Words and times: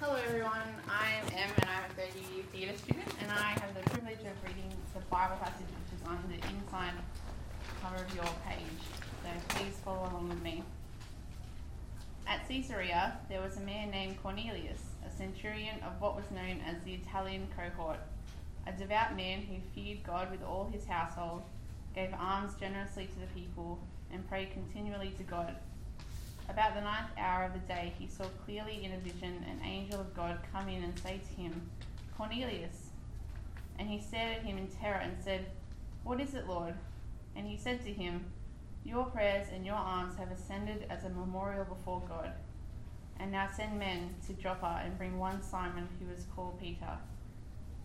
Hello 0.00 0.16
everyone, 0.16 0.62
I'm 0.88 1.26
Em 1.36 1.50
and 1.58 1.68
I'm 1.68 1.84
a 1.84 1.92
third 1.92 2.08
year 2.32 2.42
theatre 2.54 2.78
student 2.78 3.06
and 3.20 3.30
I 3.30 3.50
have 3.60 3.74
the 3.74 3.82
privilege 3.90 4.20
of 4.20 4.48
reading 4.48 4.72
the 4.94 5.00
Bible 5.10 5.36
passage 5.36 5.66
which 5.68 6.00
is 6.00 6.06
on 6.08 6.18
the 6.26 6.36
inside 6.48 6.94
cover 7.82 8.02
of 8.02 8.14
your 8.14 8.24
page. 8.48 8.80
So 9.22 9.28
please 9.48 9.74
follow 9.84 10.08
along 10.10 10.30
with 10.30 10.42
me. 10.42 10.64
At 12.26 12.48
Caesarea 12.48 13.18
there 13.28 13.42
was 13.42 13.58
a 13.58 13.60
man 13.60 13.90
named 13.90 14.22
Cornelius, 14.22 14.80
a 15.06 15.14
centurion 15.14 15.76
of 15.82 16.00
what 16.00 16.16
was 16.16 16.30
known 16.30 16.62
as 16.66 16.82
the 16.82 16.94
Italian 16.94 17.46
cohort, 17.54 18.00
a 18.66 18.72
devout 18.72 19.14
man 19.14 19.42
who 19.42 19.56
feared 19.74 20.02
God 20.02 20.30
with 20.30 20.42
all 20.42 20.70
his 20.72 20.86
household, 20.86 21.42
gave 21.94 22.14
alms 22.18 22.54
generously 22.58 23.04
to 23.04 23.20
the 23.20 23.38
people, 23.38 23.78
and 24.10 24.26
prayed 24.30 24.50
continually 24.52 25.12
to 25.18 25.24
God. 25.24 25.56
About 26.50 26.74
the 26.74 26.80
ninth 26.80 27.10
hour 27.16 27.44
of 27.44 27.52
the 27.52 27.60
day, 27.60 27.92
he 27.96 28.08
saw 28.08 28.24
clearly 28.44 28.84
in 28.84 28.92
a 28.92 28.98
vision 28.98 29.46
an 29.48 29.64
angel 29.64 30.00
of 30.00 30.12
God 30.16 30.40
come 30.52 30.68
in 30.68 30.82
and 30.82 30.98
say 30.98 31.18
to 31.18 31.40
him, 31.40 31.70
Cornelius. 32.16 32.88
And 33.78 33.88
he 33.88 34.00
stared 34.00 34.38
at 34.38 34.42
him 34.42 34.58
in 34.58 34.66
terror 34.66 34.98
and 35.00 35.16
said, 35.22 35.46
What 36.02 36.20
is 36.20 36.34
it, 36.34 36.48
Lord? 36.48 36.74
And 37.36 37.46
he 37.46 37.56
said 37.56 37.84
to 37.84 37.92
him, 37.92 38.24
Your 38.84 39.04
prayers 39.04 39.46
and 39.54 39.64
your 39.64 39.76
alms 39.76 40.16
have 40.18 40.32
ascended 40.32 40.86
as 40.90 41.04
a 41.04 41.10
memorial 41.10 41.64
before 41.64 42.02
God. 42.08 42.32
And 43.20 43.30
now 43.30 43.48
send 43.56 43.78
men 43.78 44.16
to 44.26 44.32
Joppa 44.32 44.82
and 44.84 44.98
bring 44.98 45.20
one 45.20 45.44
Simon 45.44 45.86
who 46.00 46.12
is 46.12 46.26
called 46.34 46.60
Peter. 46.60 46.98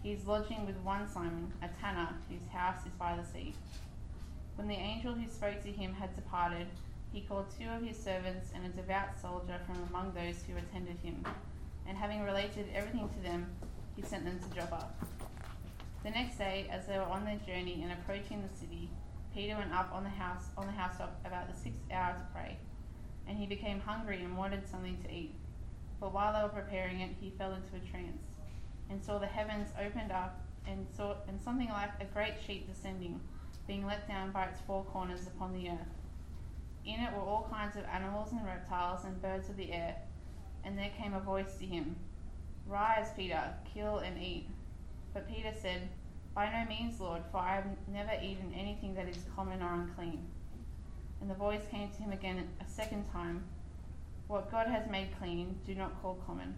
He 0.01 0.11
is 0.11 0.25
lodging 0.25 0.65
with 0.65 0.77
one 0.77 1.07
Simon, 1.07 1.53
a 1.61 1.67
tanner, 1.79 2.15
whose 2.29 2.47
house 2.51 2.83
is 2.83 2.93
by 2.97 3.15
the 3.15 3.25
sea. 3.31 3.53
When 4.55 4.67
the 4.67 4.73
angel 4.73 5.13
who 5.13 5.29
spoke 5.29 5.61
to 5.61 5.71
him 5.71 5.93
had 5.93 6.15
departed, 6.15 6.65
he 7.11 7.21
called 7.21 7.45
two 7.57 7.69
of 7.69 7.81
his 7.81 7.97
servants 7.97 8.51
and 8.53 8.65
a 8.65 8.69
devout 8.69 9.19
soldier 9.21 9.59
from 9.65 9.81
among 9.89 10.13
those 10.13 10.43
who 10.43 10.57
attended 10.57 10.97
him, 10.97 11.23
and 11.87 11.97
having 11.97 12.23
related 12.23 12.67
everything 12.73 13.09
to 13.09 13.19
them, 13.21 13.47
he 13.95 14.01
sent 14.01 14.25
them 14.25 14.39
to 14.39 14.55
Joppa. 14.55 14.87
The 16.03 16.11
next 16.11 16.37
day, 16.37 16.67
as 16.69 16.85
they 16.85 16.97
were 16.97 17.03
on 17.03 17.25
their 17.25 17.39
journey 17.47 17.81
and 17.83 17.91
approaching 17.91 18.43
the 18.43 18.57
city, 18.57 18.89
Peter 19.33 19.55
went 19.55 19.73
up 19.73 19.91
on 19.93 20.03
the 20.03 20.09
house 20.09 20.45
on 20.57 20.65
the 20.65 20.71
housetop 20.71 21.19
about 21.25 21.51
the 21.51 21.59
sixth 21.59 21.81
hour 21.91 22.13
to 22.13 22.33
pray, 22.33 22.57
and 23.27 23.37
he 23.37 23.45
became 23.45 23.79
hungry 23.79 24.23
and 24.23 24.37
wanted 24.37 24.67
something 24.67 24.97
to 25.03 25.13
eat. 25.13 25.35
But 25.99 26.13
while 26.13 26.33
they 26.33 26.43
were 26.43 26.61
preparing 26.61 26.99
it, 26.99 27.11
he 27.19 27.31
fell 27.31 27.53
into 27.53 27.75
a 27.75 27.89
trance, 27.91 28.23
and 28.89 29.03
saw 29.03 29.17
the 29.17 29.25
heavens 29.25 29.69
opened 29.83 30.11
up, 30.11 30.45
and 30.67 30.85
saw 30.95 31.15
and 31.27 31.39
something 31.41 31.69
like 31.69 31.91
a 32.01 32.05
great 32.05 32.35
sheet 32.45 32.67
descending, 32.67 33.19
being 33.67 33.85
let 33.85 34.07
down 34.07 34.31
by 34.31 34.45
its 34.45 34.59
four 34.67 34.83
corners 34.83 35.27
upon 35.27 35.53
the 35.53 35.69
earth 35.69 35.94
in 36.85 36.99
it 36.99 37.13
were 37.13 37.21
all 37.21 37.47
kinds 37.51 37.75
of 37.75 37.83
animals 37.85 38.31
and 38.31 38.45
reptiles 38.45 39.05
and 39.05 39.21
birds 39.21 39.49
of 39.49 39.57
the 39.57 39.71
air. 39.71 39.95
And 40.63 40.77
there 40.77 40.91
came 40.97 41.13
a 41.13 41.19
voice 41.19 41.55
to 41.59 41.65
him 41.65 41.95
Rise, 42.67 43.09
Peter, 43.15 43.53
kill 43.73 43.99
and 43.99 44.21
eat. 44.21 44.47
But 45.13 45.27
Peter 45.27 45.51
said, 45.59 45.89
By 46.33 46.49
no 46.51 46.67
means, 46.67 46.99
Lord, 46.99 47.21
for 47.31 47.37
I 47.37 47.55
have 47.55 47.67
never 47.87 48.11
eaten 48.21 48.53
anything 48.57 48.95
that 48.95 49.07
is 49.07 49.23
common 49.35 49.61
or 49.61 49.73
unclean. 49.73 50.25
And 51.21 51.29
the 51.29 51.35
voice 51.35 51.61
came 51.69 51.89
to 51.89 51.97
him 51.97 52.11
again 52.11 52.49
a 52.59 52.69
second 52.69 53.05
time 53.11 53.43
What 54.27 54.51
God 54.51 54.67
has 54.67 54.89
made 54.89 55.09
clean, 55.19 55.59
do 55.65 55.75
not 55.75 56.01
call 56.01 56.19
common. 56.25 56.55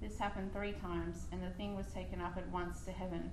This 0.00 0.18
happened 0.18 0.52
three 0.52 0.72
times, 0.72 1.26
and 1.32 1.42
the 1.42 1.50
thing 1.50 1.74
was 1.74 1.86
taken 1.88 2.20
up 2.20 2.36
at 2.36 2.48
once 2.50 2.82
to 2.82 2.92
heaven. 2.92 3.32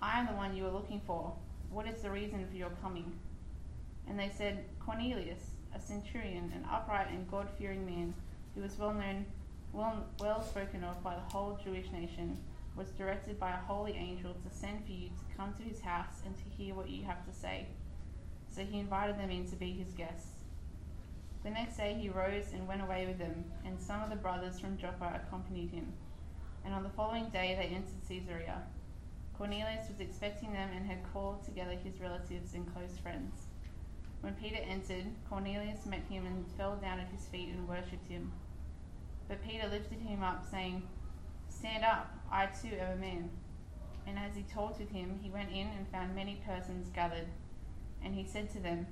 I 0.00 0.18
am 0.18 0.26
the 0.26 0.32
one 0.32 0.56
you 0.56 0.66
are 0.66 0.70
looking 0.70 1.00
for. 1.06 1.32
What 1.70 1.86
is 1.86 2.02
the 2.02 2.10
reason 2.10 2.46
for 2.46 2.56
your 2.56 2.70
coming? 2.82 3.18
And 4.08 4.18
they 4.18 4.30
said, 4.36 4.64
Cornelius, 4.84 5.50
a 5.74 5.80
centurion, 5.80 6.52
an 6.54 6.66
upright 6.70 7.10
and 7.10 7.30
God 7.30 7.48
fearing 7.58 7.86
man, 7.86 8.14
who 8.54 8.62
was 8.62 8.78
well 8.78 8.94
known, 8.94 9.26
well, 9.72 10.06
well 10.20 10.42
spoken 10.42 10.84
of 10.84 11.02
by 11.02 11.14
the 11.14 11.34
whole 11.34 11.58
Jewish 11.64 11.90
nation, 11.90 12.38
was 12.76 12.90
directed 12.90 13.38
by 13.38 13.50
a 13.50 13.66
holy 13.66 13.92
angel 13.92 14.34
to 14.34 14.56
send 14.56 14.84
for 14.84 14.92
you 14.92 15.08
to 15.08 15.36
come 15.36 15.54
to 15.54 15.62
his 15.62 15.80
house 15.80 16.22
and 16.24 16.36
to 16.36 16.56
hear 16.56 16.74
what 16.74 16.90
you 16.90 17.04
have 17.04 17.24
to 17.26 17.32
say. 17.32 17.66
So 18.48 18.62
he 18.62 18.78
invited 18.78 19.18
them 19.18 19.30
in 19.30 19.48
to 19.48 19.56
be 19.56 19.72
his 19.72 19.92
guests. 19.92 20.28
The 21.42 21.50
next 21.50 21.76
day 21.76 21.96
he 22.00 22.08
rose 22.08 22.52
and 22.52 22.66
went 22.66 22.82
away 22.82 23.06
with 23.06 23.18
them, 23.18 23.44
and 23.64 23.80
some 23.80 24.02
of 24.02 24.10
the 24.10 24.16
brothers 24.16 24.58
from 24.58 24.78
Joppa 24.78 25.20
accompanied 25.26 25.70
him. 25.70 25.92
And 26.64 26.72
on 26.72 26.82
the 26.82 26.88
following 26.88 27.28
day 27.30 27.54
they 27.58 27.74
entered 27.74 28.08
Caesarea. 28.08 28.62
Cornelius 29.36 29.88
was 29.88 30.00
expecting 30.00 30.52
them 30.52 30.70
and 30.74 30.86
had 30.86 31.12
called 31.12 31.44
together 31.44 31.76
his 31.82 32.00
relatives 32.00 32.54
and 32.54 32.72
close 32.72 32.96
friends. 33.02 33.46
When 34.20 34.34
Peter 34.34 34.60
entered, 34.66 35.06
Cornelius 35.28 35.86
met 35.86 36.04
him 36.08 36.24
and 36.24 36.46
fell 36.56 36.76
down 36.76 37.00
at 37.00 37.08
his 37.08 37.26
feet 37.26 37.48
and 37.48 37.68
worshipped 37.68 38.06
him. 38.06 38.32
But 39.28 39.44
Peter 39.44 39.68
lifted 39.68 40.00
him 40.00 40.22
up, 40.22 40.44
saying, 40.48 40.82
Stand 41.48 41.84
up, 41.84 42.10
I 42.30 42.46
too 42.46 42.76
am 42.76 42.92
a 42.92 42.96
man. 42.96 43.30
And 44.06 44.18
as 44.18 44.36
he 44.36 44.42
talked 44.42 44.78
with 44.78 44.90
him, 44.90 45.18
he 45.22 45.30
went 45.30 45.50
in 45.50 45.66
and 45.66 45.88
found 45.88 46.14
many 46.14 46.40
persons 46.46 46.90
gathered. 46.94 47.26
And 48.02 48.14
he 48.14 48.24
said 48.24 48.50
to 48.52 48.60
them, 48.60 48.86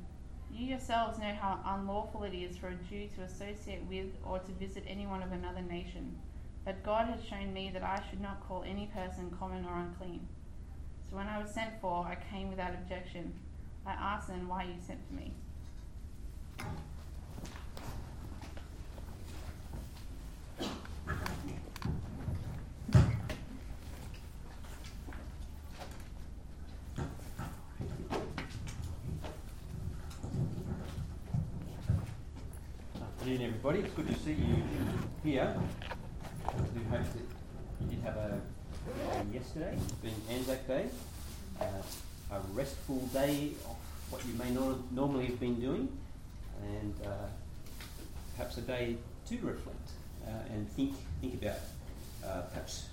You 0.50 0.66
yourselves 0.66 1.18
know 1.18 1.34
how 1.34 1.60
unlawful 1.64 2.24
it 2.24 2.34
is 2.34 2.56
for 2.56 2.68
a 2.68 2.74
Jew 2.74 3.08
to 3.16 3.22
associate 3.22 3.84
with 3.88 4.08
or 4.24 4.38
to 4.38 4.52
visit 4.52 4.84
anyone 4.86 5.22
of 5.22 5.32
another 5.32 5.62
nation. 5.62 6.18
But 6.64 6.84
God 6.84 7.08
has 7.08 7.24
shown 7.24 7.52
me 7.52 7.70
that 7.72 7.82
I 7.82 8.00
should 8.08 8.20
not 8.20 8.46
call 8.46 8.62
any 8.64 8.86
person 8.94 9.36
common 9.38 9.64
or 9.64 9.74
unclean. 9.74 10.28
So 11.10 11.16
when 11.16 11.26
I 11.26 11.42
was 11.42 11.50
sent 11.50 11.80
for, 11.80 12.06
I 12.06 12.16
came 12.30 12.50
without 12.50 12.72
objection. 12.72 13.32
I 13.84 13.92
asked 13.92 14.28
them 14.28 14.48
why 14.48 14.64
you 14.64 14.74
sent 14.78 15.00
for 15.08 15.14
me. 15.14 15.32
Afternoon, 33.00 33.42
everybody. 33.42 33.80
It's 33.80 33.94
good 33.94 34.08
to 34.08 34.14
see 34.14 34.34
you 34.34 34.62
here. 35.24 35.56
Do 36.92 36.98
you 37.88 37.88
did 37.88 38.04
have 38.04 38.16
a 38.18 38.38
yesterday. 39.32 39.78
It's 39.82 39.92
been 39.92 40.12
Anzac 40.28 40.68
Day, 40.68 40.84
uh, 41.58 41.64
a 42.30 42.40
restful 42.52 42.98
day 43.14 43.52
of 43.66 43.76
what 44.10 44.22
you 44.26 44.34
may 44.34 44.50
not 44.50 44.92
normally 44.92 45.24
have 45.24 45.40
been 45.40 45.58
doing, 45.58 45.88
and 46.62 46.94
uh, 47.02 47.28
perhaps 48.36 48.58
a 48.58 48.60
day 48.60 48.98
to 49.26 49.38
reflect 49.38 49.88
uh, 50.26 50.52
and 50.52 50.70
think 50.72 50.94
think 51.22 51.40
about 51.40 51.56
uh, 52.26 52.42
perhaps 52.42 52.88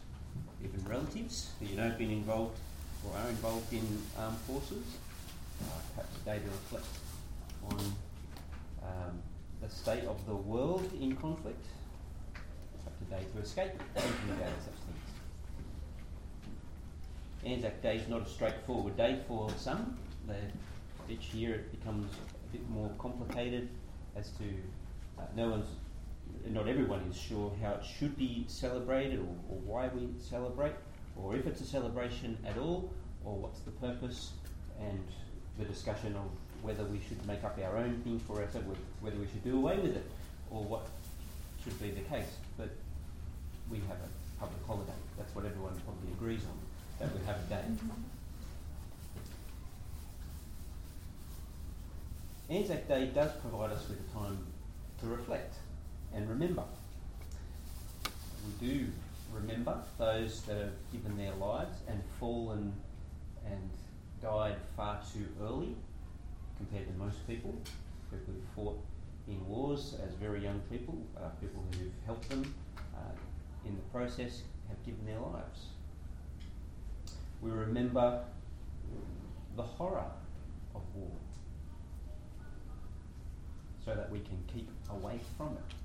even 0.64 0.82
relatives 0.88 1.50
who 1.60 1.66
you 1.66 1.76
know 1.76 1.84
have 1.84 1.98
been 1.98 2.12
involved 2.12 2.58
or 3.06 3.18
are 3.18 3.28
involved 3.28 3.74
in 3.74 3.86
armed 4.18 4.38
forces. 4.48 4.96
Uh, 5.62 5.66
perhaps 5.94 6.16
a 6.22 6.26
day 6.26 6.40
to 6.40 6.46
reflect 6.46 6.88
on 7.70 7.80
um, 8.82 9.20
the 9.62 9.70
state 9.70 10.06
of 10.06 10.26
the 10.26 10.36
world 10.36 10.90
in 11.02 11.18
conflict. 11.18 11.66
Day 13.10 13.26
to 13.34 13.42
escape 13.42 13.72
thinking 13.96 14.30
about 14.38 14.54
such 14.64 14.76
things. 14.86 15.00
Anzac 17.44 17.82
Day 17.82 17.96
is 17.98 18.08
not 18.08 18.22
a 18.22 18.30
straightforward 18.30 18.96
day 18.98 19.20
for 19.28 19.50
some. 19.58 19.98
each 21.10 21.34
year 21.34 21.56
it 21.56 21.72
becomes 21.72 22.06
a 22.14 22.52
bit 22.52 22.70
more 22.70 22.92
complicated 23.00 23.68
as 24.16 24.30
to 24.32 24.44
uh, 25.18 25.24
no 25.36 25.50
one's, 25.50 25.70
not 26.50 26.68
everyone 26.68 27.00
is 27.10 27.18
sure 27.20 27.52
how 27.64 27.72
it 27.72 27.84
should 27.84 28.16
be 28.16 28.46
celebrated 28.48 29.20
or, 29.20 29.56
or 29.56 29.58
why 29.66 29.88
we 29.88 30.08
celebrate, 30.20 30.76
or 31.16 31.36
if 31.36 31.48
it's 31.48 31.62
a 31.62 31.66
celebration 31.66 32.38
at 32.46 32.60
all, 32.60 32.92
or 33.26 33.36
what's 33.36 33.62
the 33.62 33.72
purpose, 33.72 34.34
and 34.80 35.04
the 35.58 35.66
discussion 35.66 36.16
of 36.16 36.30
whether 36.62 36.84
we 36.84 37.00
should 37.08 37.26
make 37.26 37.44
up 37.44 37.58
our 37.64 37.78
own 37.78 38.00
thing 38.04 38.20
for 38.20 38.42
ourselves, 38.42 38.78
whether 39.02 39.18
we 39.18 39.26
should 39.26 39.44
do 39.44 39.58
away 39.58 39.80
with 39.80 39.96
it, 39.96 40.06
or 40.52 40.64
what 40.64 40.88
should 41.64 41.82
be 41.82 41.90
the 41.90 42.02
case. 42.02 42.38
But 42.56 42.70
we 43.72 43.80
have 43.80 43.98
a 43.98 44.40
public 44.40 44.66
holiday. 44.66 45.00
That's 45.18 45.34
what 45.36 45.46
everyone 45.46 45.74
probably 45.86 46.12
agrees 46.14 46.42
on 46.46 46.58
that 47.00 47.16
we 47.18 47.26
have 47.26 47.38
a 47.38 47.50
day. 47.50 47.64
Anzac 52.50 52.88
Day 52.88 53.06
does 53.14 53.32
provide 53.42 53.72
us 53.72 53.88
with 53.88 54.00
a 54.00 54.14
time 54.14 54.40
to 55.02 55.08
reflect 55.08 55.56
and 56.14 56.28
remember. 56.28 56.64
We 58.46 58.68
do 58.68 58.88
remember 59.32 59.78
those 60.00 60.42
that 60.44 60.58
have 60.58 60.74
given 60.92 61.16
their 61.18 61.34
lives 61.36 61.78
and 61.88 62.02
fallen 62.20 62.74
and 63.46 63.70
died 64.22 64.56
far 64.76 65.00
too 65.14 65.28
early 65.42 65.76
compared 66.58 66.88
to 66.88 66.94
most 66.98 67.26
people. 67.28 67.54
People 68.10 68.34
who 68.34 68.42
fought 68.56 68.80
in 69.28 69.48
wars 69.48 69.96
as 70.04 70.14
very 70.16 70.44
young 70.44 70.60
people, 70.72 70.98
uh, 71.16 71.30
people 71.40 71.64
who've 71.72 71.92
helped 72.08 72.28
them 72.30 72.52
in 73.66 73.76
the 73.76 73.82
process 73.92 74.44
have 74.68 74.84
given 74.86 75.06
their 75.06 75.20
lives. 75.20 75.68
We 77.42 77.52
remember 77.52 78.24
the 79.56 79.64
horror 79.64 80.12
of 80.76 80.82
war 80.94 81.12
so 83.84 83.96
that 83.96 84.10
we 84.12 84.20
can 84.20 84.44
keep 84.48 84.70
away 84.90 85.20
from 85.38 85.48
it. 85.54 85.76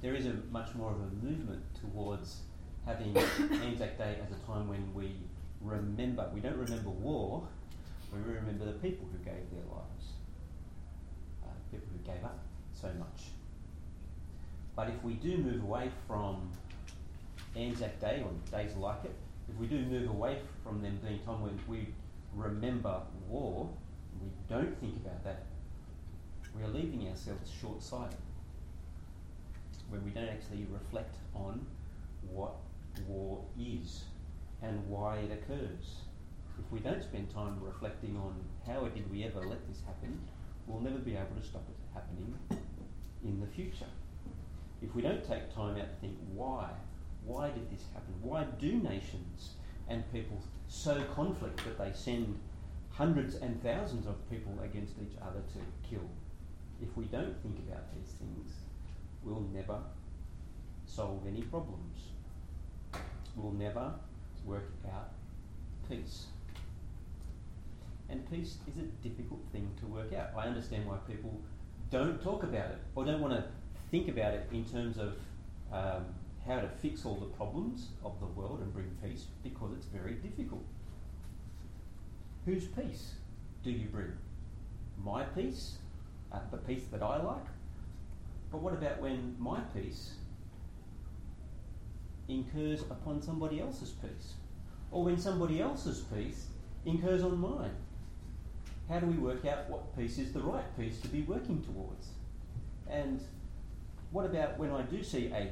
There 0.00 0.14
is 0.14 0.26
a 0.26 0.34
much 0.50 0.74
more 0.74 0.90
of 0.90 1.00
a 1.00 1.24
movement 1.24 1.62
towards 1.80 2.40
having 2.86 3.16
Anzac 3.62 3.98
Day 3.98 4.18
as 4.22 4.30
a 4.30 4.46
time 4.46 4.68
when 4.68 4.92
we 4.94 5.16
remember, 5.60 6.28
we 6.34 6.40
don't 6.40 6.56
remember 6.56 6.90
war, 6.90 7.46
we 8.12 8.34
remember 8.34 8.66
the 8.66 8.72
people 8.72 9.08
who 9.10 9.18
gave 9.18 9.50
their 9.50 9.66
lives, 9.72 10.12
uh, 11.42 11.48
people 11.70 11.88
who 11.92 12.12
gave 12.12 12.24
up 12.24 12.38
so 12.72 12.88
much. 12.98 13.33
But 14.76 14.88
if 14.88 15.02
we 15.04 15.14
do 15.14 15.36
move 15.38 15.62
away 15.62 15.90
from 16.06 16.50
Anzac 17.56 18.00
Day 18.00 18.22
or 18.24 18.32
days 18.56 18.74
like 18.76 19.04
it, 19.04 19.14
if 19.48 19.56
we 19.56 19.66
do 19.66 19.78
move 19.78 20.08
away 20.10 20.38
from 20.62 20.82
them 20.82 20.98
being 21.04 21.20
time 21.20 21.42
when 21.42 21.58
we 21.68 21.88
remember 22.34 23.00
war, 23.28 23.68
we 24.20 24.28
don't 24.48 24.78
think 24.80 24.96
about 24.96 25.22
that, 25.24 25.44
we 26.56 26.62
are 26.62 26.68
leaving 26.68 27.08
ourselves 27.08 27.50
short 27.60 27.82
sighted 27.82 28.16
when 29.88 30.04
we 30.04 30.10
don't 30.10 30.28
actually 30.28 30.66
reflect 30.72 31.16
on 31.34 31.64
what 32.30 32.54
war 33.06 33.44
is 33.60 34.04
and 34.62 34.88
why 34.88 35.18
it 35.18 35.30
occurs. 35.30 36.00
If 36.58 36.72
we 36.72 36.80
don't 36.80 37.02
spend 37.02 37.32
time 37.32 37.58
reflecting 37.60 38.16
on 38.16 38.34
how 38.66 38.88
did 38.88 39.10
we 39.10 39.24
ever 39.24 39.40
let 39.40 39.66
this 39.68 39.82
happen, 39.86 40.18
we'll 40.66 40.80
never 40.80 40.98
be 40.98 41.12
able 41.12 41.36
to 41.40 41.46
stop 41.46 41.64
it 41.68 41.76
happening 41.92 42.34
in 43.24 43.40
the 43.40 43.46
future. 43.46 43.86
If 44.82 44.94
we 44.94 45.02
don't 45.02 45.26
take 45.26 45.54
time 45.54 45.76
out 45.76 45.88
to 45.90 46.00
think 46.00 46.16
why, 46.32 46.70
why 47.24 47.48
did 47.48 47.70
this 47.70 47.84
happen? 47.92 48.14
Why 48.22 48.44
do 48.44 48.72
nations 48.74 49.54
and 49.88 50.10
people 50.12 50.42
sow 50.68 51.02
conflict 51.14 51.62
that 51.64 51.78
they 51.78 51.92
send 51.92 52.38
hundreds 52.90 53.36
and 53.36 53.62
thousands 53.62 54.06
of 54.06 54.30
people 54.30 54.58
against 54.62 54.94
each 54.98 55.16
other 55.22 55.40
to 55.54 55.88
kill? 55.88 56.08
If 56.82 56.96
we 56.96 57.04
don't 57.04 57.40
think 57.42 57.58
about 57.58 57.94
these 57.94 58.12
things, 58.12 58.52
we'll 59.22 59.46
never 59.52 59.78
solve 60.86 61.22
any 61.26 61.42
problems. 61.42 61.98
We'll 63.36 63.52
never 63.52 63.92
work 64.44 64.70
out 64.92 65.10
peace. 65.88 66.26
And 68.08 68.30
peace 68.30 68.58
is 68.68 68.76
a 68.76 69.08
difficult 69.08 69.40
thing 69.50 69.70
to 69.80 69.86
work 69.86 70.12
out. 70.12 70.30
I 70.36 70.46
understand 70.46 70.86
why 70.86 70.96
people 71.08 71.40
don't 71.90 72.22
talk 72.22 72.42
about 72.42 72.70
it 72.70 72.78
or 72.94 73.04
don't 73.04 73.20
want 73.20 73.32
to 73.34 73.44
think 73.94 74.08
about 74.08 74.34
it 74.34 74.48
in 74.50 74.64
terms 74.64 74.98
of 74.98 75.12
um, 75.72 76.04
how 76.48 76.58
to 76.58 76.68
fix 76.82 77.06
all 77.06 77.14
the 77.14 77.36
problems 77.36 77.90
of 78.04 78.18
the 78.18 78.26
world 78.26 78.58
and 78.60 78.74
bring 78.74 78.90
peace 79.00 79.26
because 79.44 79.70
it's 79.76 79.86
very 79.86 80.14
difficult. 80.14 80.64
Whose 82.44 82.66
peace 82.66 83.12
do 83.62 83.70
you 83.70 83.86
bring? 83.86 84.10
My 85.00 85.22
peace? 85.22 85.76
Uh, 86.32 86.40
the 86.50 86.56
peace 86.56 86.82
that 86.90 87.04
I 87.04 87.22
like? 87.22 87.46
But 88.50 88.62
what 88.62 88.72
about 88.72 89.00
when 89.00 89.36
my 89.38 89.60
peace 89.60 90.14
incurs 92.26 92.82
upon 92.90 93.22
somebody 93.22 93.60
else's 93.60 93.90
peace? 93.90 94.32
Or 94.90 95.04
when 95.04 95.18
somebody 95.18 95.60
else's 95.60 96.00
peace 96.00 96.46
incurs 96.84 97.22
on 97.22 97.38
mine? 97.38 97.76
How 98.88 98.98
do 98.98 99.06
we 99.06 99.18
work 99.18 99.46
out 99.46 99.70
what 99.70 99.96
peace 99.96 100.18
is 100.18 100.32
the 100.32 100.40
right 100.40 100.64
peace 100.76 100.98
to 101.02 101.08
be 101.08 101.22
working 101.22 101.62
towards? 101.62 102.08
And 102.90 103.20
what 104.14 104.26
about 104.26 104.56
when 104.58 104.70
I 104.70 104.82
do 104.82 105.02
see 105.02 105.26
a 105.34 105.50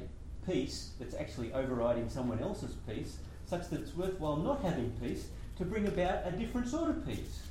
peace 0.49 0.91
that's 0.97 1.15
actually 1.15 1.51
overriding 1.51 2.09
someone 2.09 2.39
else's 2.39 2.75
peace, 2.87 3.17
such 3.45 3.69
that 3.69 3.81
it's 3.81 3.93
worthwhile 3.93 4.37
not 4.37 4.61
having 4.61 4.89
peace 5.01 5.27
to 5.57 5.65
bring 5.65 5.85
about 5.85 6.25
a 6.25 6.31
different 6.31 6.69
sort 6.69 6.89
of 6.89 7.05
peace? 7.05 7.41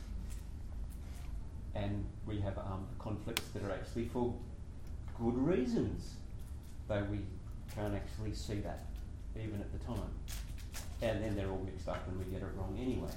And 1.75 2.07
we 2.27 2.41
have 2.41 2.57
armed 2.57 2.87
conflicts 2.99 3.47
that 3.49 3.63
are 3.63 3.73
actually 3.73 4.07
for 4.07 4.35
good 5.21 5.37
reasons, 5.37 6.15
though 6.89 7.07
we 7.11 7.19
can't 7.75 7.95
actually 7.95 8.33
see 8.33 8.61
that 8.61 8.87
even 9.37 9.61
at 9.61 9.71
the 9.71 9.85
time. 9.85 10.11
And 11.03 11.23
then 11.23 11.37
they're 11.37 11.51
all 11.51 11.63
mixed 11.63 11.89
up 11.91 12.09
and 12.09 12.19
we 12.19 12.25
get 12.33 12.41
it 12.41 12.49
wrong 12.57 12.79
anyway. 12.81 13.11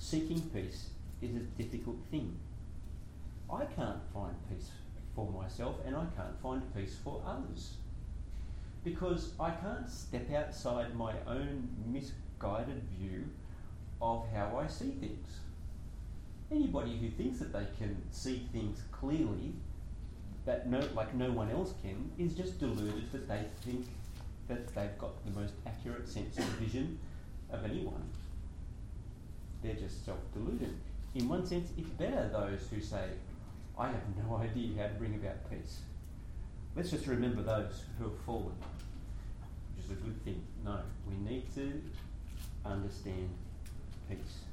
Seeking 0.00 0.40
peace 0.52 0.88
is 1.20 1.36
a 1.36 1.62
difficult 1.62 1.98
thing. 2.10 2.36
I 3.48 3.66
can't 3.66 4.00
find 4.12 4.34
peace 4.50 4.70
for 5.14 5.30
myself 5.30 5.76
and 5.86 5.96
I 5.96 6.06
can't 6.16 6.40
find 6.42 6.62
peace 6.74 6.96
for 7.02 7.22
others. 7.26 7.74
Because 8.84 9.32
I 9.38 9.50
can't 9.50 9.88
step 9.88 10.32
outside 10.32 10.94
my 10.94 11.12
own 11.26 11.68
misguided 11.86 12.82
view 12.98 13.24
of 14.00 14.26
how 14.34 14.58
I 14.58 14.66
see 14.66 14.90
things. 14.90 15.28
Anybody 16.50 16.98
who 16.98 17.08
thinks 17.10 17.38
that 17.38 17.52
they 17.52 17.66
can 17.78 17.96
see 18.10 18.46
things 18.52 18.82
clearly, 18.90 19.54
that 20.44 20.68
no, 20.68 20.80
like 20.94 21.14
no 21.14 21.30
one 21.30 21.50
else 21.50 21.74
can, 21.82 22.10
is 22.18 22.34
just 22.34 22.58
deluded 22.58 23.12
that 23.12 23.28
they 23.28 23.44
think 23.64 23.86
that 24.48 24.74
they've 24.74 24.98
got 24.98 25.24
the 25.24 25.40
most 25.40 25.54
accurate 25.66 26.08
sense 26.08 26.36
of 26.38 26.44
vision 26.44 26.98
of 27.50 27.64
anyone. 27.64 28.08
They're 29.62 29.74
just 29.74 30.04
self 30.04 30.18
deluded. 30.34 30.74
In 31.14 31.28
one 31.28 31.46
sense, 31.46 31.70
it's 31.78 31.90
better 31.90 32.28
those 32.32 32.66
who 32.68 32.80
say, 32.80 33.04
I 33.78 33.86
have 33.86 34.02
no 34.28 34.36
idea 34.36 34.82
how 34.82 34.88
to 34.88 34.94
bring 34.94 35.14
about 35.14 35.50
peace. 35.50 35.80
Let's 36.76 36.90
just 36.90 37.06
remember 37.06 37.42
those 37.42 37.84
who 37.98 38.04
have 38.04 38.18
fallen, 38.20 38.54
which 39.76 39.86
is 39.86 39.90
a 39.90 39.94
good 39.94 40.22
thing. 40.24 40.42
No, 40.64 40.80
we 41.08 41.16
need 41.16 41.52
to 41.54 41.82
understand 42.64 43.30
peace. 44.08 44.44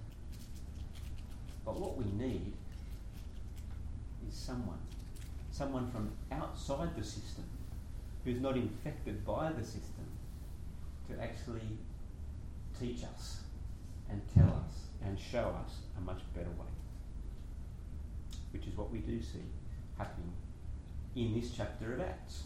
But 1.66 1.80
what 1.80 1.98
we 1.98 2.06
need 2.06 2.54
is 4.28 4.34
someone, 4.34 4.80
someone 5.52 5.92
from 5.92 6.12
outside 6.32 6.96
the 6.96 7.04
system 7.04 7.46
who's 8.24 8.42
not 8.42 8.56
infected 8.58 9.26
by 9.26 9.52
the 9.52 9.64
system 9.64 10.06
to 11.10 11.22
actually 11.22 11.78
teach 12.80 13.04
us 13.04 13.42
and 14.10 14.22
tell 14.34 14.64
us 14.66 14.88
and 15.06 15.18
show 15.20 15.56
us 15.66 15.80
a 15.98 16.02
much 16.02 16.22
better 16.34 16.50
way. 16.50 16.79
Which 18.52 18.66
is 18.66 18.76
what 18.76 18.92
we 18.92 19.00
do 19.00 19.22
see 19.22 19.44
happening 19.98 20.32
in 21.16 21.40
this 21.40 21.52
chapter 21.56 21.94
of 21.94 22.02
Acts. 22.02 22.44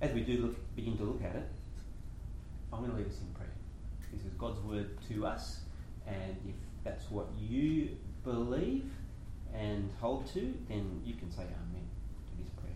As 0.00 0.12
we 0.12 0.20
do 0.20 0.38
look, 0.38 0.76
begin 0.76 0.96
to 0.98 1.04
look 1.04 1.22
at 1.22 1.36
it, 1.36 1.48
I'm 2.72 2.80
going 2.80 2.90
to 2.90 2.96
leave 2.96 3.06
us 3.06 3.20
in 3.20 3.32
prayer. 3.34 3.48
This 4.12 4.24
is 4.24 4.34
God's 4.34 4.60
word 4.60 4.90
to 5.08 5.26
us, 5.26 5.60
and 6.06 6.36
if 6.46 6.54
that's 6.84 7.10
what 7.10 7.28
you 7.38 7.96
believe 8.24 8.90
and 9.54 9.90
hold 10.00 10.26
to, 10.34 10.54
then 10.68 11.00
you 11.04 11.14
can 11.14 11.30
say 11.30 11.42
Amen 11.42 11.86
to 12.26 12.42
this 12.42 12.50
prayer. 12.50 12.74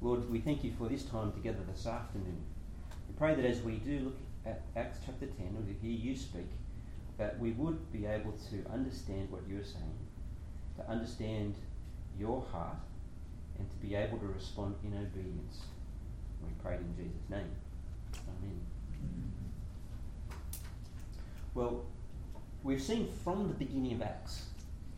Lord, 0.00 0.30
we 0.30 0.40
thank 0.40 0.64
you 0.64 0.72
for 0.78 0.88
this 0.88 1.04
time 1.04 1.32
together 1.32 1.60
this 1.72 1.86
afternoon. 1.86 2.42
We 3.08 3.14
pray 3.16 3.34
that 3.34 3.44
as 3.44 3.62
we 3.62 3.76
do 3.76 4.00
look 4.00 4.16
at 4.46 4.62
Acts 4.76 4.98
chapter 5.04 5.26
10, 5.26 5.56
or 5.58 5.66
to 5.66 5.78
hear 5.80 5.90
you 5.90 6.16
speak, 6.16 6.48
that 7.18 7.38
we 7.38 7.52
would 7.52 7.92
be 7.92 8.06
able 8.06 8.32
to 8.50 8.64
understand 8.72 9.30
what 9.30 9.42
you're 9.48 9.64
saying, 9.64 9.98
to 10.80 10.90
understand 10.90 11.54
your 12.18 12.44
heart, 12.52 12.76
and 13.58 13.70
to 13.70 13.76
be 13.76 13.94
able 13.94 14.18
to 14.18 14.26
respond 14.26 14.74
in 14.82 14.92
obedience. 14.94 15.64
We 16.42 16.48
pray 16.62 16.76
in 16.76 16.94
Jesus' 16.96 17.28
name. 17.28 17.50
Amen. 18.14 18.60
Well, 21.54 21.84
we've 22.62 22.80
seen 22.80 23.08
from 23.24 23.48
the 23.48 23.54
beginning 23.54 23.94
of 23.94 24.02
Acts, 24.02 24.46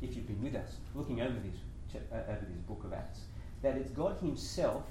if 0.00 0.14
you've 0.14 0.26
been 0.26 0.42
with 0.42 0.54
us, 0.54 0.76
looking 0.94 1.20
over 1.20 1.34
this, 1.34 2.00
uh, 2.12 2.16
over 2.30 2.46
this 2.48 2.62
book 2.68 2.84
of 2.84 2.92
Acts, 2.92 3.20
that 3.62 3.76
it's 3.76 3.90
God 3.90 4.16
Himself 4.20 4.84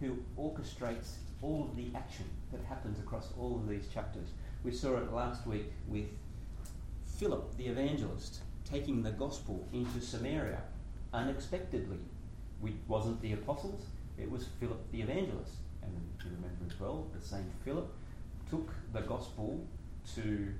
who 0.00 0.18
orchestrates 0.38 1.14
all 1.42 1.68
of 1.68 1.76
the 1.76 1.86
action 1.96 2.24
that 2.52 2.60
happens 2.64 2.98
across 2.98 3.28
all 3.38 3.56
of 3.56 3.68
these 3.68 3.88
chapters. 3.88 4.28
We 4.64 4.72
saw 4.72 4.96
it 4.96 5.12
last 5.12 5.46
week 5.46 5.72
with 5.88 6.06
Philip 7.18 7.56
the 7.56 7.66
evangelist 7.66 8.40
taking 8.70 9.02
the 9.02 9.10
gospel 9.10 9.66
into 9.72 10.00
Samaria 10.00 10.62
unexpectedly. 11.12 11.98
It 12.64 12.74
wasn't 12.86 13.20
the 13.20 13.32
apostles, 13.32 13.86
it 14.18 14.30
was 14.30 14.46
Philip 14.60 14.90
the 14.92 15.02
evangelist. 15.02 15.54
And 15.82 15.92
you 16.24 16.30
remember 16.30 16.64
as 16.66 16.78
well, 16.78 17.06
the 17.12 17.24
same 17.24 17.50
Philip 17.64 17.92
took 18.48 18.70
the 18.92 19.00
gospel 19.00 19.66
to 20.14 20.52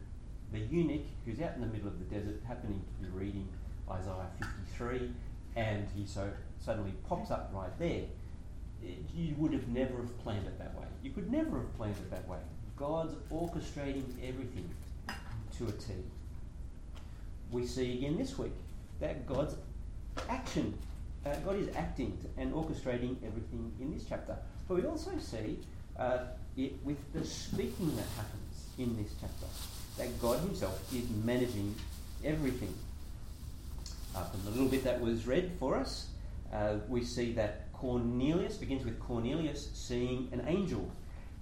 the 0.52 0.58
eunuch 0.58 1.02
who's 1.24 1.40
out 1.40 1.54
in 1.54 1.60
the 1.60 1.66
middle 1.66 1.88
of 1.88 1.98
the 1.98 2.14
desert, 2.14 2.40
happening 2.46 2.82
to 2.98 3.06
be 3.06 3.16
reading 3.16 3.48
Isaiah 3.90 4.28
53, 4.38 5.10
and 5.56 5.86
he 5.94 6.06
so 6.06 6.30
suddenly 6.58 6.92
pops 7.08 7.30
up 7.30 7.50
right 7.54 7.76
there. 7.78 8.02
you 9.14 9.34
would 9.38 9.52
have 9.52 9.68
never 9.68 9.98
have 9.98 10.18
planned 10.22 10.46
it 10.46 10.58
that 10.58 10.74
way. 10.74 10.86
You 11.02 11.10
could 11.10 11.30
never 11.30 11.58
have 11.58 11.76
planned 11.76 11.96
it 11.96 12.10
that 12.10 12.26
way. 12.28 12.38
God's 12.76 13.14
orchestrating 13.30 14.04
everything 14.26 14.68
to 15.56 15.68
a 15.68 15.72
T. 15.72 15.92
We 17.52 17.66
see 17.66 17.98
again 17.98 18.16
this 18.16 18.38
week 18.38 18.52
that 19.00 19.26
God's 19.26 19.54
action, 20.28 20.76
uh, 21.26 21.34
God 21.44 21.58
is 21.58 21.68
acting 21.76 22.18
and 22.38 22.52
orchestrating 22.52 23.16
everything 23.24 23.72
in 23.78 23.92
this 23.92 24.04
chapter. 24.08 24.36
But 24.66 24.78
we 24.78 24.86
also 24.86 25.10
see 25.18 25.58
uh, 25.98 26.18
it 26.56 26.72
with 26.82 26.96
the 27.12 27.24
speaking 27.24 27.94
that 27.96 28.06
happens 28.16 28.66
in 28.78 28.96
this 28.96 29.12
chapter, 29.20 29.46
that 29.98 30.20
God 30.20 30.40
Himself 30.40 30.94
is 30.94 31.04
managing 31.24 31.74
everything. 32.24 32.74
Uh, 34.16 34.24
from 34.24 34.44
the 34.44 34.50
little 34.50 34.68
bit 34.68 34.84
that 34.84 35.00
was 35.00 35.26
read 35.26 35.52
for 35.58 35.76
us, 35.76 36.08
uh, 36.52 36.76
we 36.88 37.04
see 37.04 37.32
that 37.32 37.70
Cornelius 37.72 38.56
begins 38.56 38.84
with 38.84 38.98
Cornelius 38.98 39.70
seeing 39.74 40.28
an 40.32 40.42
angel, 40.46 40.90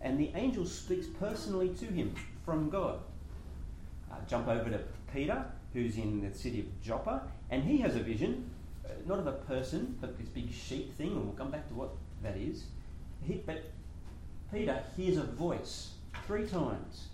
and 0.01 0.19
the 0.19 0.31
angel 0.35 0.65
speaks 0.65 1.07
personally 1.07 1.69
to 1.81 1.87
him 1.87 2.15
from 2.45 2.69
God. 2.71 2.99
Uh, 4.11 4.17
jump 4.29 4.49
over 4.49 4.71
to 4.71 4.81
Peter, 5.13 5.45
who's 5.73 5.97
in 5.97 6.21
the 6.21 6.37
city 6.37 6.61
of 6.61 6.83
Joppa, 6.83 7.23
and 7.51 7.63
he 7.63 7.79
has 7.79 7.97
a 7.97 8.01
vision, 8.01 8.51
uh, 8.85 8.89
not 9.07 9.19
of 9.19 9.27
a 9.27 9.33
person, 9.33 9.97
but 10.01 10.19
this 10.19 10.29
big 10.29 10.53
sheep 10.53 10.97
thing, 10.97 11.13
and 11.13 11.25
we'll 11.25 11.35
come 11.35 11.51
back 11.51 11.69
to 11.69 11.75
what 11.75 11.91
that 12.23 12.37
is. 12.37 12.65
He, 13.23 13.35
but 13.35 13.71
Peter 14.53 14.83
hears 14.97 15.17
a 15.17 15.23
voice 15.23 15.91
three 16.27 16.47
times, 16.47 17.09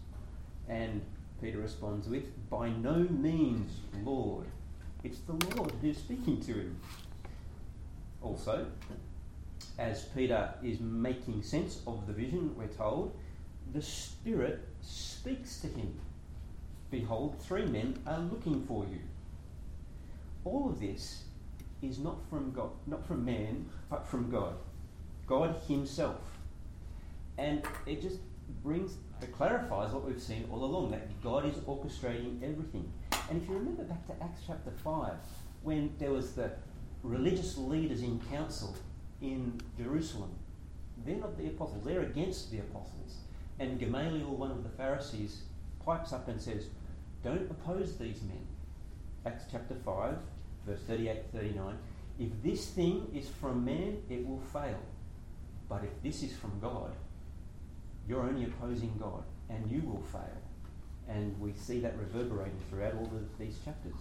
and 0.69 1.03
Peter 1.41 1.59
responds 1.59 2.09
with, 2.09 2.25
By 2.49 2.71
no 2.71 3.07
means, 3.11 3.73
Lord. 4.03 4.47
It's 5.05 5.19
the 5.21 5.35
Lord 5.55 5.73
who's 5.81 5.99
speaking 5.99 6.41
to 6.43 6.53
him. 6.53 6.81
Also, 8.23 8.67
as 9.79 10.05
Peter 10.07 10.55
is 10.63 10.81
making 10.81 11.43
sense 11.43 11.81
of 11.87 12.07
the 12.07 12.13
vision, 12.13 12.55
we're 12.57 12.67
told, 12.67 13.15
the 13.73 13.83
Spirit 13.83 14.67
speaks 14.81 15.61
to 15.61 15.69
him. 15.69 15.95
Behold, 16.91 17.37
three 17.41 17.67
men 17.67 17.99
are 18.07 18.19
looking 18.19 18.65
for 18.67 18.85
you. 18.85 19.01
All 20.45 20.69
of 20.69 20.81
this 20.81 21.25
is 21.83 21.99
not 21.99 22.19
from 22.31 22.53
God, 22.53 22.71
not 22.87 23.07
from 23.07 23.25
man, 23.25 23.67
but 23.91 24.07
from 24.07 24.31
God. 24.31 24.55
God 25.27 25.57
Himself. 25.67 26.21
And 27.39 27.63
it 27.87 28.01
just 28.01 28.19
brings, 28.63 28.97
it 29.21 29.33
clarifies 29.33 29.93
what 29.93 30.05
we've 30.05 30.23
seen 30.23 30.49
all 30.51 30.65
along 30.65 30.91
that 30.93 31.21
God 31.23 31.45
is 31.47 31.57
orchestrating 31.61 32.43
everything. 32.43 32.91
And 33.29 33.43
if 33.43 33.49
you 33.49 33.55
remember 33.55 33.83
back 33.83 34.07
to 34.07 34.13
Acts 34.23 34.43
chapter 34.47 34.71
5, 34.85 35.13
when 35.63 35.93
there 35.99 36.13
was 36.13 36.33
the 36.33 36.53
religious 37.03 37.59
leaders 37.59 38.03
in 38.03 38.21
council 38.31 38.75
in 39.21 39.61
Jerusalem, 39.77 40.31
they're 41.05 41.17
not 41.17 41.37
the 41.37 41.49
apostles, 41.49 41.85
they're 41.85 42.03
against 42.03 42.51
the 42.51 42.59
apostles. 42.59 43.17
And 43.59 43.79
Gamaliel, 43.79 44.35
one 44.37 44.51
of 44.51 44.63
the 44.63 44.71
Pharisees, 44.71 45.43
pipes 45.87 46.13
up 46.13 46.29
and 46.29 46.41
says, 46.43 46.67
Don't 47.23 47.51
oppose 47.51 47.97
these 47.97 48.21
men. 48.23 48.45
Acts 49.25 49.45
chapter 49.51 49.75
5, 49.75 50.17
verse 50.67 50.81
38 50.87 51.23
39. 51.33 51.79
If 52.19 52.43
this 52.43 52.67
thing 52.67 53.11
is 53.15 53.29
from 53.29 53.65
man, 53.65 54.03
it 54.11 54.27
will 54.27 54.41
fail. 54.53 54.81
But 55.69 55.85
if 55.85 56.03
this 56.03 56.23
is 56.23 56.37
from 56.37 56.59
God, 56.61 56.95
you're 58.09 58.23
only 58.23 58.45
opposing 58.45 58.95
God, 58.99 59.23
and 59.49 59.71
you 59.71 59.81
will 59.83 60.03
fail. 60.13 60.43
And 61.09 61.39
we 61.41 61.53
see 61.53 61.81
that 61.81 61.97
reverberating 61.99 62.59
throughout 62.69 62.95
all 62.95 63.07
the, 63.07 63.45
these 63.45 63.59
chapters. 63.65 63.95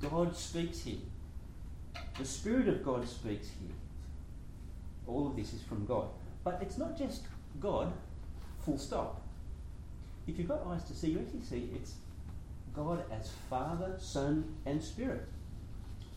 God 0.00 0.36
speaks 0.36 0.82
here. 0.82 0.98
The 2.18 2.24
Spirit 2.24 2.68
of 2.68 2.84
God 2.84 3.08
speaks 3.08 3.48
here. 3.60 3.74
All 5.06 5.26
of 5.26 5.36
this 5.36 5.52
is 5.52 5.62
from 5.62 5.86
God. 5.86 6.08
But 6.44 6.58
it's 6.62 6.78
not 6.78 6.96
just 6.96 7.22
God, 7.58 7.92
full 8.64 8.78
stop. 8.78 9.27
If 10.28 10.38
you've 10.38 10.48
got 10.48 10.66
eyes 10.66 10.84
to 10.84 10.94
see, 10.94 11.10
you 11.12 11.20
actually 11.20 11.42
see 11.42 11.70
it's 11.74 11.94
God 12.74 13.02
as 13.10 13.32
Father, 13.48 13.94
Son, 13.98 14.44
and 14.66 14.82
Spirit. 14.84 15.26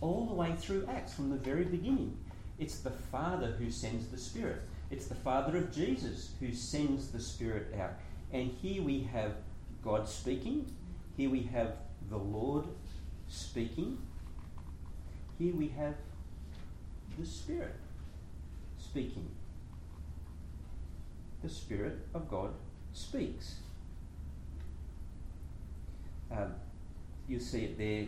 All 0.02 0.26
the 0.26 0.34
way 0.34 0.54
through 0.58 0.86
Acts, 0.92 1.14
from 1.14 1.30
the 1.30 1.38
very 1.38 1.64
beginning. 1.64 2.18
It's 2.60 2.80
the 2.80 2.92
Father 2.92 3.56
who 3.58 3.72
sends 3.72 4.08
the 4.08 4.18
Spirit. 4.18 4.62
It's 4.92 5.08
the 5.08 5.16
Father 5.16 5.58
of 5.58 5.72
Jesus 5.72 6.32
who 6.42 6.54
sends 6.54 7.08
the 7.08 7.22
Spirit 7.22 7.74
out. 7.80 7.94
And 8.34 8.52
here 8.62 8.84
we 8.84 9.02
have 9.14 9.32
God 9.82 10.08
speaking. 10.10 10.70
Here 11.16 11.30
we 11.30 11.44
have 11.44 11.76
the 12.10 12.18
Lord 12.18 12.66
speaking. 13.30 13.98
Here 15.40 15.56
we 15.56 15.70
have 15.70 15.96
the 17.18 17.26
Spirit 17.26 17.76
speaking. 18.78 19.30
The 21.42 21.50
Spirit 21.50 22.00
of 22.14 22.30
God 22.30 22.52
speaks. 22.94 23.61
Um, 26.32 26.54
you 27.28 27.40
see 27.40 27.66
it 27.66 27.78
there. 27.78 28.08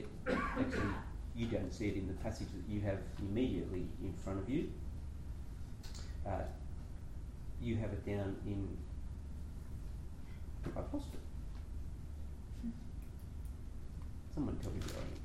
Actually, 0.60 0.94
you 1.36 1.48
don't 1.48 1.74
see 1.74 1.88
it 1.90 1.96
in 1.96 2.08
the 2.08 2.14
passage 2.14 2.48
that 2.54 2.74
you 2.74 2.82
have 2.82 3.00
immediately 3.20 3.86
in 4.02 4.14
front 4.24 4.40
of 4.40 4.50
you. 4.50 4.72
Uh, 6.26 6.44
you 7.62 7.76
have 7.78 7.92
it 7.92 8.06
down 8.06 8.36
in. 8.46 8.78
I've 10.66 10.94
lost 10.94 11.08
it. 11.14 11.20
Someone 14.34 14.58
tell 14.58 14.72
me 14.72 14.80
where 14.80 15.02
I 15.02 15.06
am. 15.06 15.20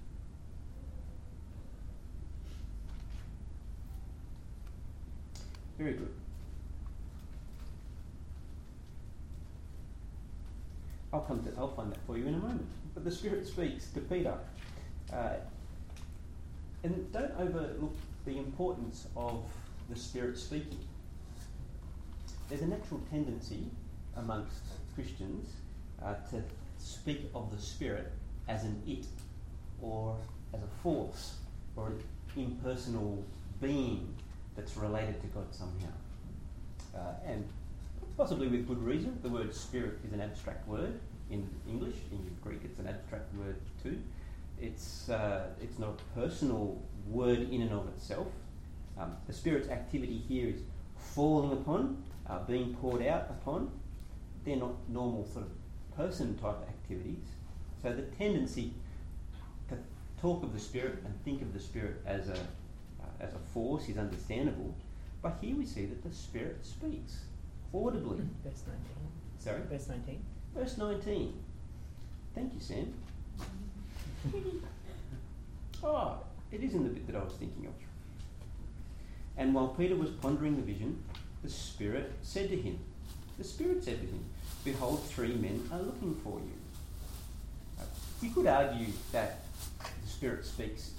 Very 5.79 5.93
good. 5.93 6.15
I'll 11.13 11.21
come 11.21 11.43
to. 11.45 11.51
I'll 11.59 11.75
find 11.75 11.91
that 11.93 11.99
for 12.07 12.19
you 12.19 12.27
in 12.27 12.35
a 12.35 12.39
moment. 12.39 12.67
But 12.95 13.05
the 13.05 13.11
Spirit 13.11 13.47
speaks 13.47 13.89
to 13.91 14.01
Peter, 14.01 14.35
uh, 15.13 15.35
and 16.83 17.13
don't 17.13 17.33
overlook 17.39 17.97
the 18.25 18.39
importance 18.39 19.07
of 19.17 19.45
the 19.89 19.97
Spirit 19.97 20.39
speaking. 20.39 20.79
There's 22.49 22.63
a 22.63 22.67
natural 22.67 23.01
tendency 23.11 23.65
amongst 24.17 24.63
Christians 24.95 25.49
uh, 26.03 26.15
to 26.31 26.43
speak 26.79 27.31
of 27.35 27.51
the 27.55 27.61
Spirit 27.61 28.13
as 28.49 28.65
an 28.65 28.83
it, 28.87 29.07
or 29.81 30.17
as 30.53 30.61
a 30.61 30.83
force, 30.83 31.37
or 31.77 31.89
an 31.89 32.03
impersonal 32.37 33.25
being 33.61 34.15
that's 34.57 34.77
related 34.77 35.21
to 35.21 35.27
God 35.29 35.47
somehow. 35.53 35.87
Uh, 36.95 37.13
and 37.27 37.49
possibly 38.19 38.49
with 38.49 38.67
good 38.67 38.83
reason. 38.83 39.17
The 39.23 39.29
word 39.29 39.55
spirit 39.55 40.01
is 40.05 40.13
an 40.13 40.21
abstract 40.21 40.67
word 40.67 40.99
in 41.31 41.49
English. 41.69 41.95
In 42.11 42.37
Greek, 42.43 42.59
it's 42.65 42.81
an 42.81 42.89
abstract 42.89 43.33
word 43.37 43.57
too. 43.81 43.97
It's, 44.61 45.09
uh, 45.09 45.51
it's 45.63 45.79
not 45.79 46.01
a 46.01 46.21
personal 46.21 46.83
word 47.07 47.49
in 47.53 47.63
and 47.63 47.73
of 47.73 47.87
itself. 47.87 48.27
Um, 48.99 49.17
the 49.29 49.33
Spirit's 49.33 49.69
activity 49.69 50.21
here 50.29 50.49
is 50.49 50.61
falling 50.97 51.53
upon, 51.53 52.03
uh, 52.27 52.41
being 52.41 52.75
poured 52.75 53.07
out 53.07 53.29
upon. 53.31 53.71
They're 54.45 54.57
not 54.57 54.75
normal 54.89 55.25
sort 55.25 55.47
of 55.47 55.97
person 55.97 56.37
type 56.39 56.61
activities. 56.69 57.25
So 57.85 57.93
the 57.93 58.03
tendency 58.03 58.73
to 59.69 59.77
talk 60.21 60.43
of 60.43 60.53
the 60.53 60.59
Spirit 60.59 61.05
and 61.05 61.15
think 61.25 61.41
of 61.41 61.55
the 61.55 61.61
Spirit 61.61 62.03
as 62.05 62.29
a, 62.29 62.35
uh, 62.35 63.21
as 63.21 63.33
a 63.35 63.39
force 63.55 63.89
is 63.89 63.97
understandable. 63.97 64.75
But 65.23 65.39
here 65.41 65.55
we 65.55 65.65
see 65.65 65.87
that 65.87 66.03
the 66.03 66.13
Spirit 66.13 66.67
speaks 66.67 67.19
audibly. 67.75 68.23
Verse 68.45 68.63
19. 68.67 68.83
Sorry? 69.39 69.61
Verse 69.71 69.89
19. 69.89 70.25
Verse 70.55 70.79
19. 70.79 71.33
Thank 72.35 72.55
you, 72.55 72.61
Sam. 72.61 72.95
oh, 75.83 76.19
it 76.53 76.63
is 76.63 76.75
in 76.75 76.85
the 76.85 76.91
bit 76.91 77.07
that 77.07 77.17
I 77.17 77.25
was 77.25 77.35
thinking 77.35 77.67
of. 77.67 77.73
And 79.37 79.55
while 79.55 79.69
Peter 79.69 79.95
was 79.95 80.11
pondering 80.11 80.57
the 80.57 80.63
vision, 80.63 81.03
the 81.43 81.51
Spirit 81.51 82.13
said 82.23 82.49
to 82.51 82.57
him, 82.57 82.79
The 83.39 83.45
Spirit 83.45 83.85
said 83.85 84.01
to 84.01 84.07
him, 84.07 84.25
Behold, 84.65 85.05
three 85.07 85.35
men 85.35 85.69
are 85.73 85.81
looking 85.81 86.15
for 86.25 86.41
you. 86.41 86.53
Uh, 87.79 87.85
You 88.21 88.31
could 88.31 88.47
argue 88.47 88.89
that 89.13 89.41
the 89.79 90.09
Spirit 90.09 90.45
speaks 90.45 90.91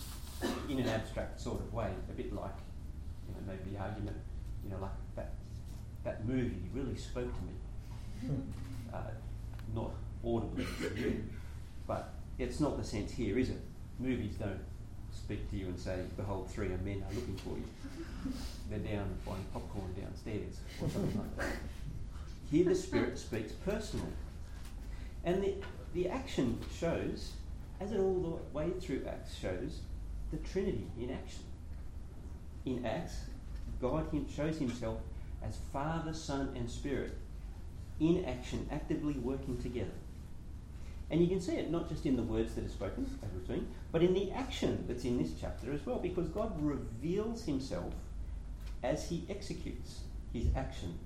in 0.69 0.79
an 0.79 0.87
abstract 0.87 1.41
sort 1.41 1.59
of 1.59 1.73
way, 1.73 1.89
a 2.09 2.13
bit 2.13 2.33
like, 2.33 2.51
you 3.27 3.33
know, 3.35 3.41
maybe 3.45 3.75
the 3.75 3.81
argument, 3.83 4.15
you 4.63 4.69
know, 4.71 4.77
like 4.81 4.91
that, 6.09 6.27
movie 6.27 6.69
really 6.73 6.97
spoke 6.97 7.29
to 7.33 7.41
me. 7.43 8.35
Uh, 8.91 8.97
not 9.75 9.91
audibly 10.25 10.65
to 10.79 10.99
you, 10.99 11.23
but 11.85 12.15
it's 12.39 12.59
not 12.59 12.75
the 12.75 12.83
sense 12.83 13.11
here, 13.11 13.37
is 13.37 13.51
it? 13.51 13.61
Movies 13.99 14.33
don't 14.33 14.59
speak 15.11 15.47
to 15.51 15.55
you 15.55 15.67
and 15.67 15.79
say, 15.79 15.99
Behold, 16.17 16.49
three 16.49 16.73
of 16.73 16.83
men 16.83 17.03
are 17.07 17.13
looking 17.13 17.35
for 17.37 17.49
you. 17.51 17.63
They're 18.67 18.79
down 18.79 19.15
buying 19.27 19.45
popcorn 19.53 19.93
downstairs 19.93 20.57
or 20.81 20.89
something 20.89 21.19
like 21.19 21.37
that. 21.37 21.55
Here 22.49 22.65
the 22.65 22.73
Spirit 22.73 23.19
speaks 23.19 23.51
personally. 23.51 24.11
And 25.23 25.43
the, 25.43 25.53
the 25.93 26.09
action 26.09 26.59
shows, 26.79 27.33
as 27.79 27.91
it 27.91 27.99
all 27.99 28.41
the 28.51 28.57
way 28.57 28.71
through 28.79 29.05
Acts 29.07 29.37
shows, 29.37 29.81
the 30.31 30.37
Trinity 30.37 30.87
in 30.99 31.11
action. 31.11 31.43
In 32.65 32.83
Acts, 32.87 33.17
God 33.79 34.11
him, 34.11 34.25
shows 34.35 34.57
himself 34.57 34.97
as 35.43 35.57
Father, 35.71 36.13
Son, 36.13 36.53
and 36.55 36.69
Spirit 36.69 37.15
in 37.99 38.25
action, 38.25 38.67
actively 38.71 39.13
working 39.13 39.57
together. 39.61 39.91
And 41.11 41.21
you 41.21 41.27
can 41.27 41.41
see 41.41 41.53
it 41.53 41.71
not 41.71 41.89
just 41.89 42.05
in 42.05 42.15
the 42.15 42.23
words 42.23 42.53
that 42.53 42.65
are 42.65 42.69
spoken, 42.69 43.09
as 43.23 43.49
we've 43.49 43.63
but 43.91 44.03
in 44.03 44.13
the 44.13 44.31
action 44.31 44.85
that's 44.87 45.03
in 45.05 45.17
this 45.17 45.31
chapter 45.39 45.73
as 45.73 45.85
well, 45.85 45.97
because 45.97 46.27
God 46.29 46.53
reveals 46.61 47.43
himself 47.45 47.93
as 48.83 49.09
he 49.09 49.25
executes 49.29 50.01
his 50.31 50.45
action. 50.55 50.97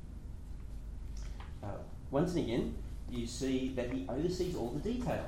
Uh, 1.63 1.77
once 2.11 2.35
and 2.35 2.45
again, 2.45 2.75
you 3.09 3.25
see 3.25 3.69
that 3.75 3.91
he 3.91 4.05
oversees 4.09 4.55
all 4.55 4.69
the 4.69 4.91
detail. 4.91 5.25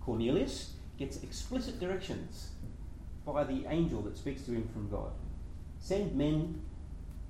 Cornelius 0.00 0.72
gets 0.98 1.22
explicit 1.22 1.80
directions 1.80 2.50
by 3.24 3.44
the 3.44 3.66
angel 3.68 4.02
that 4.02 4.16
speaks 4.16 4.42
to 4.42 4.52
him 4.52 4.68
from 4.72 4.88
God. 4.88 5.10
Send 5.80 6.14
men 6.14 6.60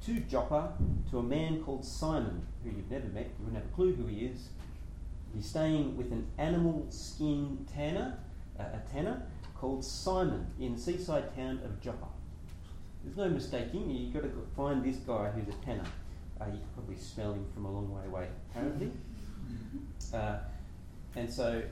to 0.06 0.20
Joppa 0.20 0.72
to 1.10 1.18
a 1.18 1.22
man 1.22 1.62
called 1.62 1.84
Simon, 1.84 2.46
who 2.62 2.70
you've 2.70 2.90
never 2.90 3.08
met, 3.08 3.26
you 3.38 3.44
wouldn't 3.44 3.62
have 3.62 3.72
a 3.72 3.74
clue 3.74 3.94
who 3.94 4.06
he 4.06 4.26
is. 4.26 4.48
He's 5.34 5.46
staying 5.46 5.96
with 5.96 6.10
an 6.12 6.26
animal 6.38 6.86
skin 6.90 7.66
tanner, 7.72 8.18
uh, 8.58 8.62
a 8.62 8.92
tanner 8.92 9.22
called 9.54 9.84
Simon 9.84 10.46
in 10.60 10.78
seaside 10.78 11.34
town 11.34 11.60
of 11.64 11.80
Joppa. 11.80 12.06
There's 13.04 13.16
no 13.16 13.28
mistaking, 13.28 13.90
you've 13.90 14.12
got 14.12 14.22
to 14.22 14.46
find 14.56 14.84
this 14.84 14.96
guy 14.96 15.30
who's 15.30 15.48
a 15.48 15.58
tanner. 15.64 15.84
Uh, 16.40 16.46
you 16.46 16.52
can 16.52 16.68
probably 16.74 16.96
smell 16.96 17.32
him 17.32 17.44
from 17.52 17.64
a 17.64 17.70
long 17.70 17.92
way 17.92 18.02
away, 18.06 18.28
apparently. 18.50 18.90
Uh, 20.12 20.38
and 21.16 21.30
so 21.30 21.62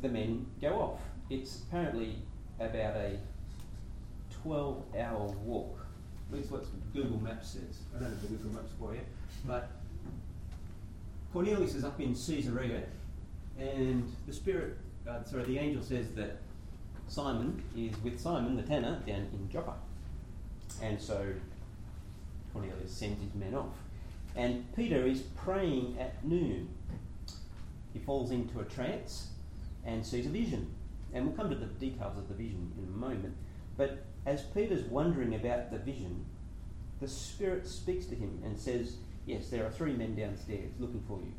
the 0.00 0.08
men 0.08 0.46
go 0.60 0.74
off. 0.80 1.00
It's 1.30 1.62
apparently 1.62 2.16
about 2.60 2.96
a 2.96 3.18
12 4.42 4.82
hour 4.96 5.26
walk. 5.44 5.83
At 6.30 6.38
least 6.38 6.50
what 6.50 6.64
Google 6.92 7.20
Maps 7.20 7.50
says. 7.50 7.80
I 7.94 8.00
don't 8.00 8.10
have 8.10 8.28
Google 8.28 8.50
Maps 8.52 8.72
for 8.78 8.94
you. 8.94 9.00
But 9.46 9.70
Cornelius 11.32 11.74
is 11.74 11.84
up 11.84 12.00
in 12.00 12.14
Caesarea, 12.14 12.82
and 13.58 14.10
the 14.26 14.32
Spirit, 14.32 14.76
uh, 15.08 15.22
sorry, 15.24 15.44
the 15.44 15.58
angel 15.58 15.82
says 15.82 16.08
that 16.16 16.38
Simon 17.08 17.62
is 17.76 17.92
with 18.02 18.20
Simon 18.20 18.56
the 18.56 18.62
tanner 18.62 19.00
down 19.06 19.28
in 19.32 19.48
Joppa. 19.50 19.74
And 20.82 21.00
so 21.00 21.26
Cornelius 22.52 22.92
sends 22.92 23.22
his 23.22 23.34
men 23.34 23.54
off. 23.54 23.74
And 24.36 24.72
Peter 24.74 25.06
is 25.06 25.22
praying 25.36 25.96
at 26.00 26.24
noon. 26.24 26.68
He 27.92 28.00
falls 28.00 28.30
into 28.30 28.60
a 28.60 28.64
trance 28.64 29.28
and 29.84 30.04
sees 30.04 30.26
a 30.26 30.30
vision. 30.30 30.72
And 31.12 31.26
we'll 31.26 31.36
come 31.36 31.50
to 31.50 31.56
the 31.56 31.66
details 31.66 32.18
of 32.18 32.28
the 32.28 32.34
vision 32.34 32.72
in 32.78 32.84
a 32.84 32.96
moment. 32.96 33.36
But 33.76 34.04
as 34.26 34.42
Peter's 34.42 34.84
wondering 34.84 35.34
about 35.34 35.70
the 35.70 35.78
vision, 35.78 36.24
the 37.00 37.08
Spirit 37.08 37.66
speaks 37.66 38.06
to 38.06 38.14
him 38.14 38.40
and 38.44 38.58
says, 38.58 38.96
Yes, 39.26 39.48
there 39.48 39.64
are 39.66 39.70
three 39.70 39.94
men 39.94 40.14
downstairs 40.14 40.70
looking 40.78 41.02
for 41.06 41.18
you. 41.18 41.32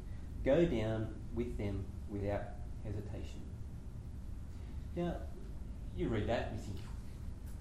Go 0.43 0.65
down 0.65 1.13
with 1.33 1.57
them 1.57 1.85
without 2.09 2.43
hesitation. 2.83 3.41
Now, 4.95 5.15
you 5.97 6.09
read 6.09 6.27
that 6.27 6.49
and 6.51 6.59
you 6.59 6.65
think, 6.65 6.77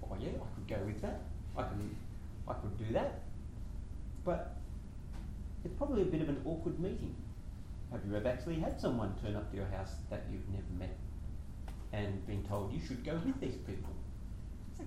Oh, 0.03 0.15
yeah, 0.19 0.29
I 0.29 0.55
could 0.55 0.67
go 0.67 0.85
with 0.85 1.01
that. 1.01 1.21
I, 1.57 1.63
can, 1.63 1.95
I 2.47 2.53
could 2.53 2.77
do 2.77 2.93
that. 2.93 3.21
But 4.23 4.57
it's 5.63 5.73
probably 5.75 6.03
a 6.03 6.05
bit 6.05 6.21
of 6.21 6.29
an 6.29 6.41
awkward 6.45 6.79
meeting. 6.79 7.15
Have 7.91 8.01
you 8.07 8.15
ever 8.15 8.27
actually 8.27 8.59
had 8.59 8.79
someone 8.79 9.15
turn 9.23 9.35
up 9.35 9.49
to 9.51 9.57
your 9.57 9.67
house 9.67 9.93
that 10.09 10.23
you've 10.31 10.47
never 10.49 10.63
met 10.77 10.97
and 11.93 12.25
been 12.27 12.43
told 12.43 12.73
you 12.73 12.79
should 12.85 13.03
go 13.03 13.19
with 13.25 13.39
these 13.39 13.55
people? 13.55 13.94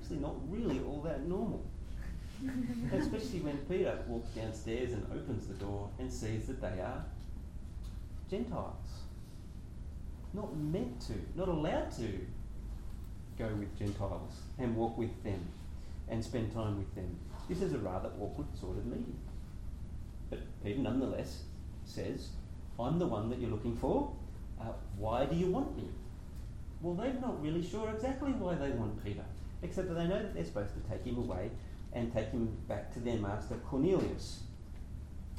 Actually 0.00 0.18
not 0.18 0.34
really 0.48 0.80
all 0.86 1.00
that 1.02 1.26
normal. 1.26 1.64
Especially 2.92 3.40
when 3.40 3.56
Peter 3.68 3.98
walks 4.06 4.28
downstairs 4.30 4.92
and 4.92 5.04
opens 5.12 5.46
the 5.46 5.54
door 5.54 5.90
and 5.98 6.12
sees 6.12 6.46
that 6.46 6.60
they 6.60 6.80
are 6.80 7.04
Gentiles. 8.30 9.02
Not 10.32 10.56
meant 10.56 11.00
to, 11.02 11.14
not 11.34 11.48
allowed 11.48 11.90
to 11.96 12.26
go 13.38 13.48
with 13.54 13.76
Gentiles 13.78 14.34
and 14.58 14.76
walk 14.76 14.98
with 14.98 15.22
them 15.24 15.40
and 16.08 16.24
spend 16.24 16.52
time 16.52 16.78
with 16.78 16.94
them. 16.94 17.16
This 17.48 17.62
is 17.62 17.72
a 17.72 17.78
rather 17.78 18.10
awkward 18.20 18.46
sort 18.58 18.76
of 18.76 18.86
meeting. 18.86 19.18
But 20.30 20.40
Peter 20.62 20.80
nonetheless 20.80 21.42
says, 21.84 22.28
I'm 22.78 22.98
the 22.98 23.06
one 23.06 23.30
that 23.30 23.40
you're 23.40 23.50
looking 23.50 23.76
for. 23.76 24.12
Uh, 24.60 24.72
why 24.96 25.24
do 25.24 25.36
you 25.36 25.46
want 25.46 25.76
me? 25.76 25.88
Well, 26.80 26.94
they're 26.94 27.14
not 27.14 27.42
really 27.42 27.62
sure 27.62 27.90
exactly 27.90 28.32
why 28.32 28.54
they 28.54 28.70
want 28.70 29.02
Peter, 29.04 29.24
except 29.62 29.88
that 29.88 29.94
they 29.94 30.06
know 30.06 30.22
that 30.22 30.34
they're 30.34 30.44
supposed 30.44 30.74
to 30.74 30.80
take 30.90 31.04
him 31.04 31.18
away 31.18 31.50
and 31.92 32.12
take 32.12 32.30
him 32.30 32.56
back 32.68 32.92
to 32.94 33.00
their 33.00 33.16
master 33.16 33.56
Cornelius. 33.66 34.40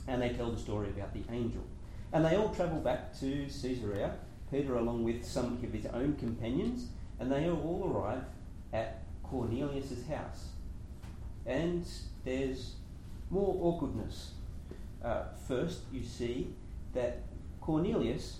And 0.07 0.21
they 0.21 0.29
tell 0.29 0.51
the 0.51 0.59
story 0.59 0.89
about 0.89 1.13
the 1.13 1.21
angel. 1.31 1.63
And 2.11 2.25
they 2.25 2.35
all 2.35 2.49
travel 2.49 2.79
back 2.79 3.17
to 3.19 3.45
Caesarea, 3.45 4.15
Peter 4.49 4.75
along 4.75 5.03
with 5.03 5.23
some 5.23 5.59
of 5.63 5.71
his 5.71 5.85
own 5.87 6.15
companions, 6.15 6.87
and 7.19 7.31
they 7.31 7.49
all 7.49 7.91
arrive 7.93 8.23
at 8.73 9.03
Cornelius's 9.23 10.07
house. 10.07 10.49
And 11.45 11.85
there's 12.25 12.73
more 13.29 13.55
awkwardness. 13.61 14.31
Uh, 15.03 15.23
first, 15.47 15.81
you 15.91 16.03
see 16.03 16.47
that 16.93 17.21
Cornelius 17.61 18.39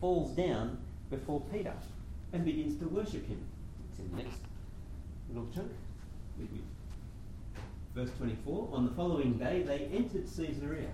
falls 0.00 0.32
down 0.32 0.78
before 1.10 1.40
Peter 1.52 1.74
and 2.32 2.44
begins 2.44 2.78
to 2.80 2.86
worship 2.88 3.26
him. 3.26 3.40
It's 3.90 4.00
in 4.00 4.10
the 4.10 4.22
next 4.22 4.38
Verse 7.94 8.10
24 8.18 8.68
On 8.72 8.86
the 8.86 8.92
following 8.92 9.34
day, 9.34 9.62
they 9.62 9.88
entered 9.92 10.24
Caesarea. 10.24 10.92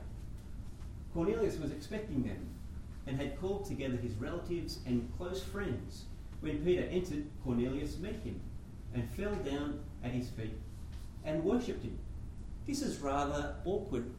Cornelius 1.12 1.58
was 1.58 1.70
expecting 1.70 2.22
them 2.22 2.48
and 3.06 3.16
had 3.20 3.40
called 3.40 3.64
together 3.64 3.96
his 3.96 4.14
relatives 4.14 4.80
and 4.86 5.10
close 5.16 5.42
friends. 5.42 6.04
When 6.40 6.64
Peter 6.64 6.82
entered, 6.90 7.26
Cornelius 7.44 7.98
met 7.98 8.16
him 8.16 8.40
and 8.94 9.08
fell 9.10 9.34
down 9.36 9.80
at 10.02 10.10
his 10.10 10.28
feet 10.30 10.58
and 11.24 11.44
worshipped 11.44 11.84
him. 11.84 11.98
This 12.66 12.82
is 12.82 12.98
rather 12.98 13.54
awkward 13.64 14.10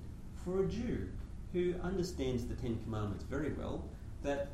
for 0.44 0.64
a 0.64 0.68
Jew 0.68 1.10
who 1.54 1.76
understands 1.84 2.46
the 2.46 2.56
Ten 2.56 2.80
Commandments 2.84 3.24
very 3.24 3.54
well 3.54 3.84
that 4.24 4.50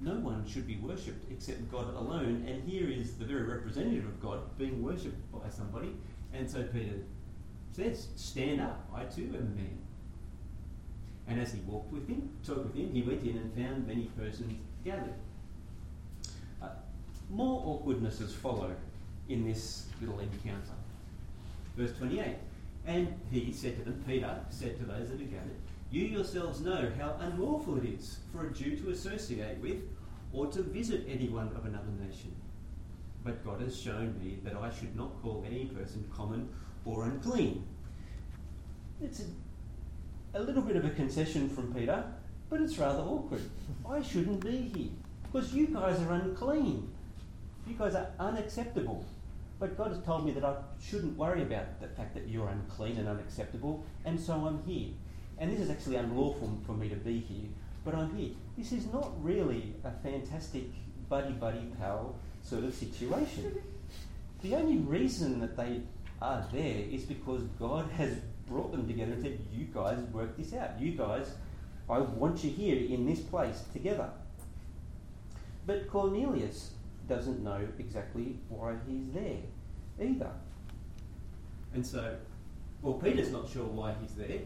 no 0.00 0.12
one 0.12 0.46
should 0.46 0.66
be 0.66 0.76
worshipped 0.76 1.30
except 1.30 1.70
God 1.70 1.94
alone, 1.94 2.44
and 2.46 2.68
here 2.68 2.88
is 2.88 3.14
the 3.14 3.24
very 3.24 3.42
representative 3.42 4.04
of 4.04 4.20
God 4.20 4.56
being 4.56 4.82
worshipped 4.82 5.32
by 5.32 5.48
somebody. 5.50 5.94
And 6.32 6.48
so 6.48 6.62
Peter 6.62 7.02
says, 7.72 8.08
Stand 8.14 8.60
up, 8.60 8.88
I 8.94 9.04
too 9.04 9.24
am 9.24 9.34
a 9.34 9.40
man. 9.40 9.78
And 11.26 11.40
as 11.40 11.52
he 11.52 11.60
walked 11.60 11.92
with 11.92 12.08
him, 12.08 12.30
talked 12.46 12.66
with 12.66 12.74
him, 12.74 12.92
he 12.92 13.02
went 13.02 13.22
in 13.22 13.36
and 13.36 13.54
found 13.54 13.86
many 13.86 14.04
persons 14.16 14.54
gathered. 14.84 15.14
Uh, 16.62 16.68
more 17.30 17.62
awkwardnesses 17.66 18.34
follow 18.34 18.74
in 19.28 19.44
this 19.44 19.86
little 20.00 20.18
encounter. 20.20 20.72
Verse 21.76 21.96
28 21.98 22.36
And 22.86 23.20
he 23.30 23.52
said 23.52 23.76
to 23.78 23.84
them, 23.84 24.02
Peter 24.06 24.40
said 24.50 24.78
to 24.78 24.84
those 24.84 25.10
that 25.10 25.20
are 25.20 25.24
gathered, 25.24 25.56
You 25.90 26.04
yourselves 26.04 26.60
know 26.60 26.92
how 26.98 27.16
unlawful 27.18 27.78
it 27.78 27.84
is 27.84 28.18
for 28.30 28.46
a 28.46 28.52
Jew 28.52 28.76
to 28.76 28.90
associate 28.90 29.58
with 29.58 29.78
or 30.32 30.46
to 30.48 30.62
visit 30.62 31.06
anyone 31.08 31.48
of 31.56 31.64
another 31.64 31.90
nation. 32.06 32.34
But 33.24 33.42
God 33.44 33.62
has 33.62 33.80
shown 33.80 34.18
me 34.22 34.38
that 34.44 34.54
I 34.54 34.70
should 34.70 34.94
not 34.94 35.22
call 35.22 35.44
any 35.46 35.64
person 35.64 36.08
common 36.14 36.50
or 36.84 37.04
unclean. 37.04 37.64
It's 39.00 39.20
a, 40.34 40.38
a 40.38 40.42
little 40.42 40.62
bit 40.62 40.76
of 40.76 40.84
a 40.84 40.90
concession 40.90 41.48
from 41.48 41.72
Peter, 41.72 42.04
but 42.50 42.60
it's 42.60 42.76
rather 42.76 43.02
awkward. 43.02 43.42
I 43.88 44.02
shouldn't 44.02 44.44
be 44.44 44.70
here 44.74 44.90
because 45.22 45.54
you 45.54 45.68
guys 45.68 46.00
are 46.00 46.12
unclean. 46.12 46.92
You 47.66 47.74
guys 47.74 47.94
are 47.94 48.10
unacceptable. 48.20 49.06
But 49.58 49.76
God 49.76 49.88
has 49.88 50.00
told 50.04 50.24
me 50.24 50.32
that 50.32 50.44
I 50.44 50.56
shouldn't 50.80 51.16
worry 51.16 51.42
about 51.42 51.80
the 51.80 51.88
fact 51.88 52.14
that 52.14 52.28
you're 52.28 52.48
unclean 52.48 52.98
and 52.98 53.08
unacceptable, 53.08 53.84
and 54.04 54.20
so 54.20 54.34
I'm 54.34 54.62
here. 54.64 54.90
And 55.40 55.52
this 55.52 55.60
is 55.60 55.70
actually 55.70 55.96
unlawful 55.96 56.58
for 56.66 56.72
me 56.72 56.88
to 56.88 56.96
be 56.96 57.20
here, 57.20 57.48
but 57.84 57.94
I'm 57.94 58.16
here. 58.16 58.30
This 58.56 58.72
is 58.72 58.92
not 58.92 59.12
really 59.22 59.74
a 59.84 59.90
fantastic 60.02 60.64
buddy 61.08 61.32
buddy 61.32 61.66
pal 61.78 62.16
sort 62.42 62.64
of 62.64 62.74
situation. 62.74 63.56
The 64.42 64.54
only 64.54 64.78
reason 64.78 65.40
that 65.40 65.56
they 65.56 65.80
are 66.20 66.46
there 66.52 66.82
is 66.90 67.04
because 67.04 67.42
God 67.58 67.90
has 67.92 68.16
brought 68.46 68.72
them 68.72 68.86
together 68.86 69.12
and 69.12 69.22
said, 69.22 69.38
You 69.52 69.66
guys 69.66 69.98
work 70.12 70.36
this 70.36 70.54
out. 70.54 70.80
You 70.80 70.92
guys, 70.92 71.30
I 71.88 71.98
want 71.98 72.42
you 72.42 72.50
here 72.50 72.76
in 72.76 73.06
this 73.06 73.20
place 73.20 73.62
together. 73.72 74.10
But 75.66 75.88
Cornelius 75.88 76.72
doesn't 77.08 77.42
know 77.42 77.66
exactly 77.78 78.38
why 78.48 78.74
he's 78.86 79.12
there 79.12 79.38
either. 80.00 80.30
And 81.74 81.86
so, 81.86 82.16
well, 82.82 82.94
Peter's 82.94 83.30
not 83.30 83.48
sure 83.48 83.64
why 83.64 83.94
he's 84.00 84.14
there. 84.14 84.40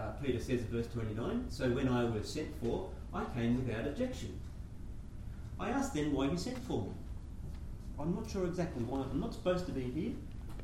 Uh, 0.00 0.12
Peter 0.22 0.38
says, 0.38 0.60
in 0.60 0.66
verse 0.68 0.86
29, 0.94 1.44
So 1.50 1.68
when 1.70 1.86
I 1.88 2.04
was 2.04 2.26
sent 2.26 2.48
for, 2.62 2.88
I 3.12 3.24
came 3.34 3.66
without 3.66 3.86
objection. 3.86 4.38
I 5.58 5.68
asked 5.70 5.92
then 5.92 6.12
why 6.12 6.30
you 6.30 6.38
sent 6.38 6.58
for 6.64 6.82
me. 6.82 6.92
I'm 7.98 8.14
not 8.14 8.30
sure 8.30 8.46
exactly 8.46 8.82
why. 8.84 9.02
I'm 9.10 9.20
not 9.20 9.34
supposed 9.34 9.66
to 9.66 9.72
be 9.72 9.82
here, 9.82 10.12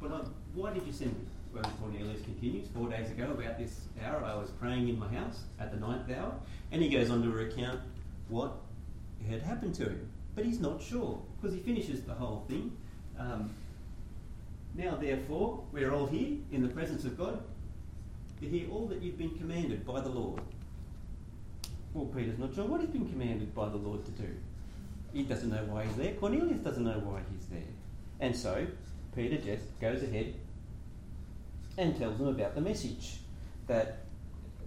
but 0.00 0.10
I, 0.10 0.20
why 0.54 0.72
did 0.72 0.86
you 0.86 0.92
send 0.92 1.12
me? 1.12 1.26
Brother 1.52 1.68
Cornelius 1.80 2.22
continues, 2.22 2.68
four 2.68 2.88
days 2.88 3.10
ago, 3.10 3.24
about 3.30 3.58
this 3.58 3.88
hour, 4.02 4.24
I 4.24 4.36
was 4.36 4.50
praying 4.50 4.88
in 4.88 4.98
my 4.98 5.08
house 5.08 5.44
at 5.60 5.70
the 5.70 5.78
ninth 5.78 6.10
hour, 6.10 6.34
and 6.72 6.80
he 6.80 6.88
goes 6.88 7.10
on 7.10 7.22
to 7.22 7.30
recount 7.30 7.80
what 8.28 8.52
had 9.28 9.42
happened 9.42 9.74
to 9.74 9.84
him. 9.84 10.08
But 10.34 10.46
he's 10.46 10.60
not 10.60 10.82
sure, 10.82 11.20
because 11.36 11.54
he 11.54 11.60
finishes 11.60 12.02
the 12.02 12.14
whole 12.14 12.44
thing. 12.48 12.74
Um, 13.18 13.54
now, 14.74 14.96
therefore, 14.96 15.62
we're 15.72 15.92
all 15.92 16.06
here 16.06 16.38
in 16.52 16.62
the 16.62 16.68
presence 16.68 17.04
of 17.04 17.18
God 17.18 17.42
to 18.40 18.48
hear 18.48 18.70
all 18.70 18.86
that 18.86 19.02
you've 19.02 19.18
been 19.18 19.36
commanded 19.36 19.86
by 19.86 20.00
the 20.00 20.08
Lord. 20.08 20.40
Well, 21.94 22.06
Peter's 22.06 22.38
not 22.38 22.54
sure 22.54 22.64
what 22.64 22.80
he's 22.80 22.90
been 22.90 23.08
commanded 23.08 23.54
by 23.54 23.68
the 23.68 23.76
Lord 23.76 24.04
to 24.04 24.10
do. 24.12 24.28
He 25.12 25.22
doesn't 25.22 25.48
know 25.48 25.64
why 25.64 25.84
he's 25.84 25.96
there. 25.96 26.12
Cornelius 26.14 26.58
doesn't 26.58 26.84
know 26.84 26.98
why 26.98 27.20
he's 27.32 27.46
there. 27.46 27.60
And 28.20 28.36
so, 28.36 28.66
Peter 29.14 29.38
just 29.38 29.64
goes 29.80 30.02
ahead 30.02 30.34
and 31.78 31.96
tells 31.96 32.18
them 32.18 32.28
about 32.28 32.54
the 32.54 32.60
message 32.60 33.18
that 33.66 33.98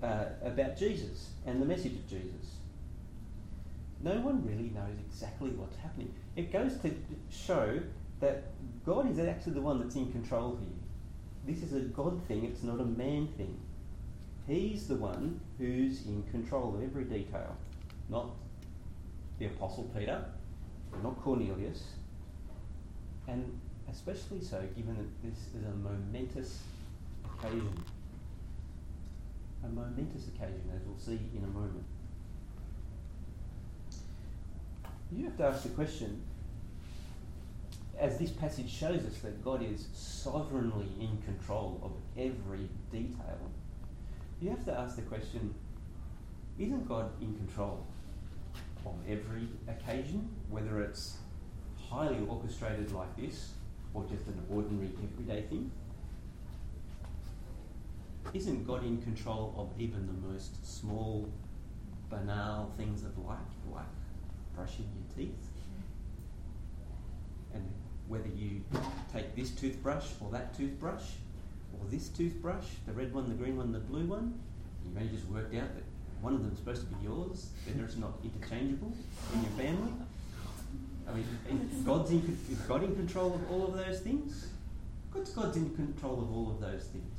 uh, 0.02 0.26
about 0.44 0.78
Jesus 0.78 1.30
and 1.46 1.62
the 1.62 1.66
message 1.66 1.94
of 1.94 2.10
Jesus. 2.10 2.56
No 4.02 4.14
one 4.22 4.46
really 4.46 4.72
knows 4.74 4.98
exactly 5.08 5.50
what's 5.52 5.78
happening. 5.78 6.14
It 6.36 6.52
goes 6.52 6.78
to 6.78 6.92
show 7.30 7.80
that 8.22 8.44
God 8.86 9.12
is 9.12 9.20
actually 9.20 9.54
the 9.54 9.62
one 9.62 9.80
that's 9.80 9.96
in 9.96 10.12
control 10.12 10.58
here. 10.60 10.79
This 11.50 11.64
is 11.64 11.74
a 11.74 11.80
God 11.80 12.22
thing, 12.28 12.46
it's 12.46 12.62
not 12.62 12.80
a 12.80 12.86
man 12.86 13.28
thing. 13.36 13.60
He's 14.48 14.88
the 14.88 14.98
one 14.98 15.42
who's 15.58 16.06
in 16.06 16.22
control 16.30 16.76
of 16.76 16.84
every 16.84 17.06
detail, 17.06 17.58
not 18.08 18.30
the 19.40 19.48
Apostle 19.48 19.90
Peter, 19.98 20.26
not 21.02 21.20
Cornelius, 21.24 21.86
and 23.28 23.60
especially 23.92 24.42
so 24.42 24.62
given 24.76 24.96
that 24.96 25.28
this 25.28 25.40
is 25.48 25.66
a 25.66 25.76
momentous 25.76 26.60
occasion. 27.26 27.84
A 29.64 29.70
momentous 29.70 30.28
occasion, 30.28 30.70
as 30.76 30.84
we'll 30.86 31.00
see 31.00 31.20
in 31.36 31.44
a 31.44 31.48
moment. 31.48 31.84
You 35.12 35.24
have 35.24 35.38
to 35.38 35.46
ask 35.46 35.64
the 35.64 35.70
question 35.70 36.22
as 38.00 38.18
this 38.18 38.32
passage 38.32 38.72
shows 38.72 39.06
us 39.06 39.18
that 39.24 39.44
God 39.44 39.62
is 39.62 39.88
sovereignly 39.94 40.88
in 41.00 41.18
control 41.26 41.80
of 41.84 41.92
every 42.18 42.70
detail, 42.92 43.40
you 44.42 44.50
have 44.50 44.64
to 44.66 44.74
ask 44.74 44.96
the 44.96 45.02
question 45.04 45.54
isn't 46.58 46.88
God 46.88 47.12
in 47.22 47.34
control 47.36 47.86
of 48.86 48.94
every 49.08 49.48
occasion, 49.68 50.30
whether 50.50 50.82
it's 50.82 51.18
highly 51.90 52.20
orchestrated 52.28 52.92
like 52.92 53.16
this 53.18 53.52
or 53.94 54.04
just 54.04 54.28
an 54.28 54.42
ordinary 54.50 54.90
everyday 55.04 55.48
thing? 55.48 55.72
Isn't 58.34 58.68
God 58.68 58.84
in 58.84 59.02
control 59.02 59.56
of 59.58 59.82
even 59.82 60.06
the 60.06 60.28
most 60.28 60.66
small, 60.66 61.30
banal 62.10 62.72
things 62.78 63.04
of 63.04 63.18
life, 63.18 63.38
like 63.74 63.86
brushing 64.56 64.88
your 64.96 65.28
teeth? 65.28 65.49
Whether 68.10 68.28
you 68.36 68.62
take 69.14 69.36
this 69.36 69.52
toothbrush 69.52 70.06
or 70.20 70.30
that 70.32 70.58
toothbrush, 70.58 71.04
or 71.74 71.86
this 71.90 72.10
toothbrush, 72.10 72.66
the 72.86 72.92
red 72.92 73.14
one, 73.14 73.30
the 73.30 73.36
green 73.36 73.56
one, 73.56 73.72
the 73.72 73.80
blue 73.80 74.06
one, 74.06 74.38
you 74.84 74.92
may 74.94 75.08
just 75.08 75.26
worked 75.28 75.56
out 75.56 75.74
that 75.76 75.84
one 76.22 76.34
of 76.34 76.42
them 76.42 76.52
is 76.52 76.58
supposed 76.58 76.82
to 76.82 76.96
be 76.96 77.06
yours, 77.06 77.50
that 77.66 77.82
it's 77.82 77.96
not 77.96 78.14
interchangeable 78.24 78.92
in 79.34 79.42
your 79.42 79.52
family. 79.52 79.94
I 81.08 81.14
mean, 81.14 81.84
God's 81.86 82.12
in, 82.12 82.38
is 82.52 82.60
God 82.60 82.84
in 82.84 82.96
control 82.96 83.34
of 83.34 83.52
all 83.52 83.68
of 83.68 83.74
those 83.74 84.00
things? 84.02 84.48
God's, 85.14 85.32
God's 85.32 85.58
in 85.58 85.74
control 85.76 86.20
of 86.20 86.36
all 86.36 86.52
of 86.52 86.60
those 86.60 86.86
things. 86.86 87.16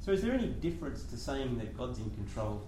So, 0.00 0.12
is 0.12 0.22
there 0.22 0.32
any 0.32 0.48
difference 0.48 1.04
to 1.04 1.16
saying 1.16 1.58
that 1.58 1.76
God's 1.76 1.98
in 1.98 2.10
control 2.10 2.66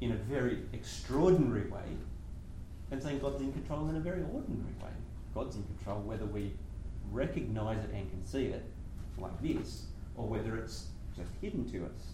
in 0.00 0.12
a 0.12 0.16
very 0.16 0.58
extraordinary 0.72 1.68
way 1.68 1.80
and 2.90 3.02
saying 3.02 3.20
God's 3.20 3.40
in 3.40 3.52
control 3.52 3.88
in 3.88 3.96
a 3.96 4.00
very 4.00 4.22
ordinary 4.22 4.74
way? 4.80 4.90
God's 5.34 5.56
in 5.56 5.64
control 5.64 6.00
whether 6.00 6.26
we 6.26 6.52
recognize 7.10 7.82
it 7.84 7.90
and 7.94 8.10
can 8.10 8.24
see 8.24 8.46
it 8.46 8.64
like 9.18 9.40
this 9.42 9.86
or 10.16 10.26
whether 10.26 10.56
it's 10.56 10.88
just 11.16 11.30
hidden 11.40 11.70
to 11.72 11.84
us. 11.84 12.12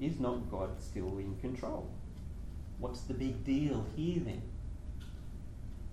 Is 0.00 0.20
not 0.20 0.50
God 0.50 0.70
still 0.80 1.18
in 1.18 1.36
control? 1.40 1.90
What's 2.78 3.02
the 3.02 3.14
big 3.14 3.44
deal 3.44 3.84
here 3.96 4.20
then? 4.20 4.42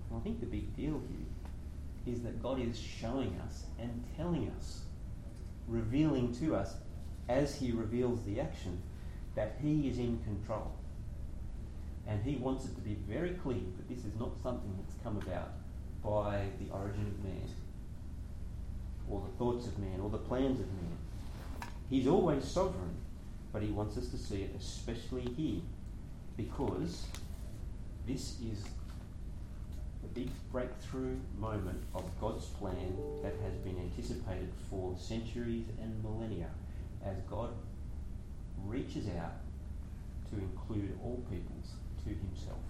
Well, 0.10 0.19
I 0.19 0.24
think 0.24 0.39
the 0.39 0.45
big 0.45 0.76
deal 0.76 1.02
here 1.10 2.13
is 2.13 2.21
that 2.21 2.41
God 2.41 2.60
is 2.60 2.78
showing 2.78 3.39
us 3.48 3.63
and 3.80 4.04
telling 4.15 4.52
us, 4.58 4.82
revealing 5.67 6.34
to 6.36 6.56
us 6.56 6.76
as 7.28 7.56
He 7.56 7.71
reveals 7.71 8.24
the 8.24 8.39
action, 8.39 8.80
that 9.34 9.58
He 9.62 9.89
is 9.89 9.98
in 9.98 10.19
control. 10.19 10.71
And 12.08 12.24
He 12.24 12.36
wants 12.36 12.65
it 12.65 12.76
to 12.76 12.82
be 12.82 12.95
very 13.10 13.32
clear 13.32 13.58
that 13.78 13.89
this 13.89 14.06
is 14.06 14.13
not 14.19 14.30
something 14.43 14.71
that's 14.78 15.02
come 15.04 15.17
about 15.17 15.50
by 16.05 16.45
the 16.59 16.71
origin 16.71 17.07
of 17.07 17.23
man, 17.23 17.49
or 19.09 19.21
the 19.21 19.37
thoughts 19.37 19.65
of 19.65 19.79
man, 19.79 19.99
or 19.99 20.09
the 20.09 20.19
plans 20.19 20.59
of 20.59 20.67
man. 20.67 20.97
He's 21.89 22.07
always 22.07 22.43
sovereign, 22.43 22.95
but 23.51 23.63
he 23.63 23.69
wants 23.69 23.97
us 23.97 24.09
to 24.09 24.17
see 24.17 24.43
it 24.43 24.55
especially 24.59 25.27
here, 25.35 25.61
because 26.37 27.07
this 28.05 28.35
is 28.41 28.63
the 30.01 30.07
big 30.13 30.29
breakthrough 30.51 31.17
moment 31.39 31.81
of 31.95 32.03
God's 32.21 32.45
plan 32.45 32.95
that 33.23 33.33
has 33.43 33.53
been 33.63 33.77
anticipated 33.79 34.51
for 34.69 34.95
centuries 34.99 35.65
and 35.81 36.03
millennia 36.03 36.49
as 37.03 37.17
God 37.29 37.49
reaches 38.65 39.07
out 39.17 39.33
to 40.29 40.37
include 40.37 40.97
all 41.03 41.23
peoples 41.29 41.73
to 42.03 42.09
himself. 42.09 42.64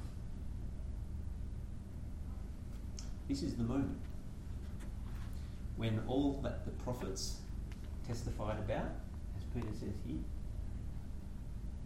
This 3.27 3.41
is 3.41 3.55
the 3.55 3.63
moment 3.63 3.97
when 5.77 6.01
all 6.07 6.39
that 6.43 6.63
the 6.65 6.71
prophets 6.83 7.37
testified 8.07 8.59
about, 8.59 8.91
as 9.35 9.43
Peter 9.53 9.73
says 9.73 9.95
here, 10.05 10.19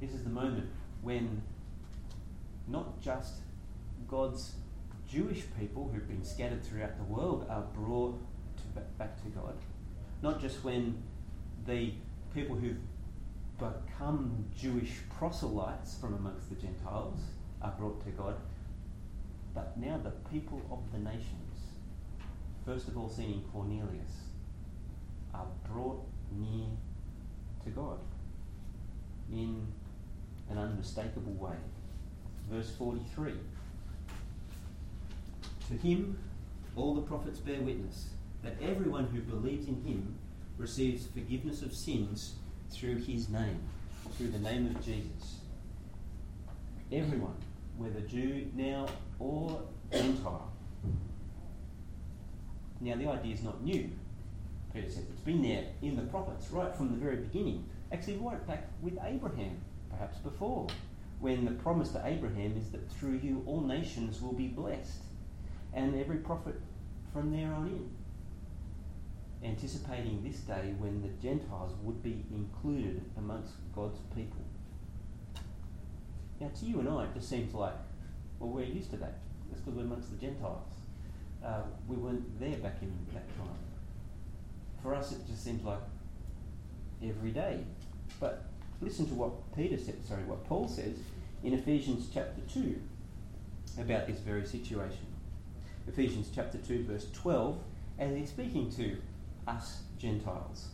this 0.01 0.13
is 0.13 0.23
the 0.23 0.29
moment 0.29 0.69
when 1.01 1.41
not 2.67 3.01
just 3.01 3.35
God's 4.07 4.55
Jewish 5.07 5.43
people 5.57 5.89
who've 5.93 6.07
been 6.07 6.23
scattered 6.23 6.63
throughout 6.63 6.97
the 6.97 7.03
world 7.03 7.45
are 7.49 7.63
brought 7.73 8.19
to, 8.57 8.81
back 8.97 9.21
to 9.23 9.29
God, 9.29 9.55
not 10.21 10.39
just 10.41 10.63
when 10.63 11.01
the 11.65 11.93
people 12.33 12.55
who've 12.55 12.77
become 13.57 14.45
Jewish 14.57 14.91
proselytes 15.17 15.97
from 15.97 16.13
amongst 16.13 16.49
the 16.49 16.55
Gentiles 16.55 17.19
are 17.61 17.73
brought 17.77 18.03
to 18.05 18.11
God, 18.11 18.35
but 19.53 19.77
now 19.77 19.97
the 19.97 20.11
people 20.31 20.61
of 20.71 20.79
the 20.91 20.99
nations, 20.99 21.73
first 22.65 22.87
of 22.87 22.97
all 22.97 23.09
seen 23.09 23.33
in 23.33 23.41
Cornelius, 23.51 24.29
are 25.33 25.47
brought 25.71 26.03
near 26.31 26.67
to 27.63 27.69
God 27.71 27.99
in 29.31 29.67
an 30.49 30.57
unmistakable 30.57 31.33
way. 31.33 31.55
Verse 32.49 32.71
43 32.77 33.33
To 35.67 35.73
him 35.75 36.17
all 36.75 36.95
the 36.95 37.01
prophets 37.01 37.39
bear 37.39 37.61
witness 37.61 38.09
that 38.43 38.55
everyone 38.61 39.05
who 39.07 39.19
believes 39.21 39.67
in 39.67 39.81
him 39.83 40.15
receives 40.57 41.07
forgiveness 41.07 41.61
of 41.61 41.73
sins 41.73 42.35
through 42.71 42.95
his 42.95 43.29
name, 43.29 43.59
through 44.17 44.29
the 44.29 44.39
name 44.39 44.67
of 44.67 44.83
Jesus. 44.83 45.39
Everyone, 46.91 47.35
whether 47.79 48.01
Jew 48.01 48.47
now 48.55 48.87
or 49.17 49.61
Gentile. 49.91 50.51
Now, 52.81 52.95
the 52.95 53.07
idea 53.07 53.33
is 53.33 53.43
not 53.43 53.63
new. 53.63 53.89
Peter 54.73 54.89
says 54.89 55.05
it's 55.09 55.21
been 55.21 55.41
there 55.41 55.65
in 55.81 55.95
the 55.95 56.03
prophets 56.03 56.51
right 56.51 56.75
from 56.75 56.89
the 56.89 56.97
very 56.97 57.17
beginning. 57.17 57.65
Actually, 57.91 58.17
right 58.17 58.45
back 58.45 58.67
with 58.81 58.97
Abraham, 59.03 59.57
perhaps 59.89 60.17
before, 60.19 60.67
when 61.19 61.45
the 61.45 61.51
promise 61.51 61.89
to 61.89 62.01
Abraham 62.05 62.55
is 62.55 62.69
that 62.69 62.89
through 62.91 63.19
you 63.23 63.43
all 63.47 63.61
nations 63.61 64.21
will 64.21 64.33
be 64.33 64.47
blessed, 64.47 65.01
and 65.73 65.99
every 65.99 66.17
prophet 66.17 66.55
from 67.11 67.31
there 67.31 67.51
on 67.53 67.67
in, 67.67 67.89
anticipating 69.49 70.21
this 70.23 70.41
day 70.41 70.73
when 70.77 71.01
the 71.01 71.09
Gentiles 71.21 71.73
would 71.81 72.03
be 72.03 72.23
included 72.31 73.01
amongst 73.17 73.53
God's 73.75 73.99
people. 74.15 74.43
Now, 76.39 76.49
to 76.59 76.65
you 76.65 76.79
and 76.79 76.89
I, 76.89 77.03
it 77.03 77.13
just 77.13 77.29
seems 77.29 77.53
like, 77.53 77.73
well, 78.39 78.49
we're 78.49 78.63
used 78.63 78.91
to 78.91 78.97
that. 78.97 79.19
That's 79.49 79.61
because 79.61 79.77
we're 79.77 79.83
amongst 79.83 80.09
the 80.11 80.17
Gentiles. 80.25 80.71
Uh, 81.43 81.61
we 81.87 81.95
weren't 81.95 82.39
there 82.39 82.57
back 82.57 82.77
in 82.81 82.93
that 83.13 83.27
time. 83.37 83.57
For 84.81 84.95
us, 84.95 85.11
it 85.11 85.27
just 85.27 85.43
seems 85.43 85.63
like 85.63 85.79
every 87.03 87.31
day. 87.31 87.59
But 88.19 88.45
listen 88.81 89.05
to 89.07 89.13
what 89.13 89.55
Peter 89.55 89.77
said, 89.77 90.05
sorry, 90.05 90.23
what 90.23 90.45
Paul 90.45 90.67
says 90.67 90.95
in 91.43 91.53
Ephesians 91.53 92.09
chapter 92.13 92.41
2 92.53 92.79
about 93.79 94.07
this 94.07 94.19
very 94.19 94.45
situation. 94.45 95.05
Ephesians 95.87 96.29
chapter 96.33 96.57
2, 96.57 96.85
verse 96.85 97.07
12, 97.13 97.57
and 97.97 98.17
he's 98.17 98.29
speaking 98.29 98.71
to 98.71 98.97
us 99.47 99.81
Gentiles. 99.97 100.69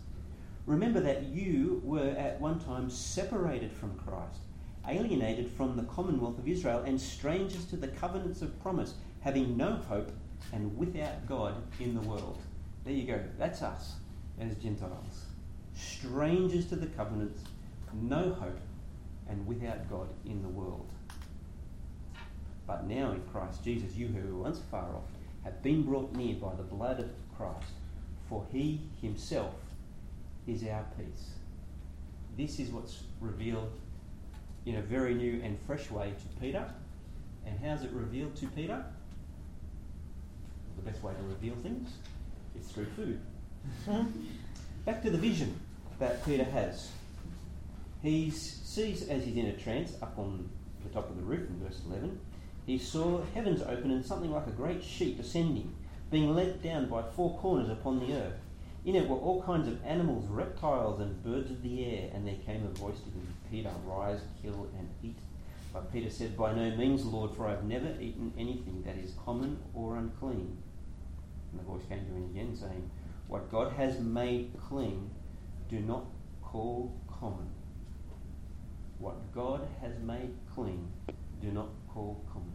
Remember 0.65 0.99
that 0.99 1.23
you 1.23 1.82
were 1.84 2.10
at 2.17 2.39
one 2.41 2.60
time 2.60 2.89
separated 2.89 3.71
from 3.71 3.97
Christ, 3.97 4.39
alienated 4.88 5.52
from 5.52 5.76
the 5.76 5.84
commonwealth 5.84 6.38
of 6.38 6.48
Israel, 6.48 6.84
and 6.86 7.00
strangers 7.00 7.65
to 7.65 7.76
the 7.76 7.88
covenants 7.88 8.41
of 8.41 8.60
promise, 8.62 8.93
having 9.21 9.58
no 9.58 9.74
hope 9.74 10.12
and 10.54 10.78
without 10.78 11.26
God 11.28 11.56
in 11.80 11.95
the 11.95 12.02
world. 12.02 12.38
There 12.84 12.93
you 12.93 13.08
go. 13.08 13.19
That's 13.38 13.62
us 13.62 13.95
as 14.39 14.56
Gentiles. 14.56 15.26
Strangers 15.74 16.67
to 16.67 16.76
the 16.76 16.88
covenants, 16.88 17.43
no 17.93 18.34
hope, 18.34 18.60
and 19.28 19.45
without 19.48 19.89
God 19.89 20.08
in 20.26 20.41
the 20.41 20.50
world. 20.50 20.88
But 22.67 22.88
now 22.88 23.12
in 23.12 23.21
Christ 23.32 23.63
Jesus, 23.63 23.95
you 23.95 24.08
who 24.08 24.36
were 24.36 24.43
once 24.43 24.60
far 24.71 24.95
off 24.95 25.04
have 25.43 25.62
been 25.62 25.84
brought 25.84 26.15
near 26.15 26.36
by 26.36 26.54
the 26.56 26.63
blood 26.63 27.00
of 27.00 27.10
Christ, 27.38 27.71
for 28.28 28.45
he 28.52 28.82
himself 29.02 29.54
is 30.48 30.63
our 30.63 30.86
peace. 30.98 31.32
This 32.38 32.60
is 32.60 32.69
what's 32.69 33.04
revealed 33.19 33.71
in 34.65 34.75
a 34.75 34.82
very 34.82 35.13
new 35.13 35.41
and 35.43 35.60
fresh 35.62 35.89
way 35.91 36.12
to 36.12 36.39
Peter. 36.41 36.65
And 37.45 37.60
how's 37.63 37.84
it 37.84 37.91
revealed 37.91 38.36
to 38.38 38.47
Peter? 38.47 38.84
The 40.78 40.82
best 40.89 41.04
way 41.04 41.13
to 41.13 41.23
reveal 41.23 41.56
things 41.63 41.89
is 42.60 42.67
through 42.67 42.88
food. 42.95 43.19
Back 44.86 45.01
to 45.04 45.10
the 45.10 45.17
vision 45.17 45.60
that 45.99 46.25
Peter 46.25 46.43
has. 46.43 46.89
He 48.01 48.30
sees 48.30 49.08
as 49.08 49.23
he's 49.23 49.38
in 49.38 49.47
a 49.47 49.58
trance 49.58 49.93
up 50.01 50.17
on 50.17 50.49
the 50.84 50.89
top 50.89 51.10
of 51.10 51.15
the 51.15 51.23
roof 51.23 51.49
in 51.49 51.60
verse 51.60 51.82
11 51.88 52.19
he 52.65 52.80
saw 52.80 53.21
heavens 53.36 53.62
open 53.62 53.91
and 53.91 54.04
something 54.04 54.32
like 54.32 54.47
a 54.47 54.51
great 54.51 54.84
sheet 54.84 55.19
ascending, 55.19 55.75
being 56.10 56.34
let 56.34 56.63
down 56.63 56.89
by 56.89 57.04
four 57.04 57.38
corners 57.38 57.69
upon 57.69 57.99
the 57.99 58.13
earth. 58.15 58.39
In 58.86 58.95
it 58.95 59.08
were 59.08 59.17
all 59.17 59.43
kinds 59.43 59.67
of 59.67 59.84
animals, 59.86 60.28
reptiles, 60.28 60.99
and 60.99 61.23
birds 61.23 61.51
of 61.51 61.62
the 61.62 61.86
air, 61.86 62.10
and 62.13 62.28
there 62.28 62.38
came 62.45 62.65
a 62.65 62.69
voice 62.69 62.99
to 62.99 63.06
him, 63.06 63.34
Peter, 63.49 63.71
rise, 63.86 64.21
kill, 64.41 64.67
and 64.77 64.89
eat. 65.03 65.17
But 65.73 65.91
Peter 65.91 66.10
said, 66.10 66.38
By 66.38 66.53
no 66.53 66.75
means, 66.75 67.05
Lord, 67.05 67.36
for 67.36 67.47
I 67.47 67.51
have 67.51 67.63
never 67.63 67.89
eaten 67.99 68.34
anything 68.38 68.84
that 68.86 68.97
is 68.97 69.13
common 69.25 69.60
or 69.73 69.97
unclean. 69.97 70.58
And 71.51 71.60
the 71.60 71.63
voice 71.63 71.84
came 71.89 71.99
to 71.99 72.12
him 72.12 72.29
again, 72.31 72.55
saying, 72.55 72.89
What 73.27 73.51
God 73.51 73.73
has 73.73 73.99
made 73.99 74.53
clean, 74.69 75.10
do 75.69 75.79
not 75.79 76.05
call 76.41 76.95
common. 77.08 77.49
What 78.99 79.34
God 79.34 79.67
has 79.81 79.91
made 79.99 80.34
clean, 80.53 80.88
do 81.41 81.51
not 81.51 81.69
call 81.89 82.23
common. 82.31 82.53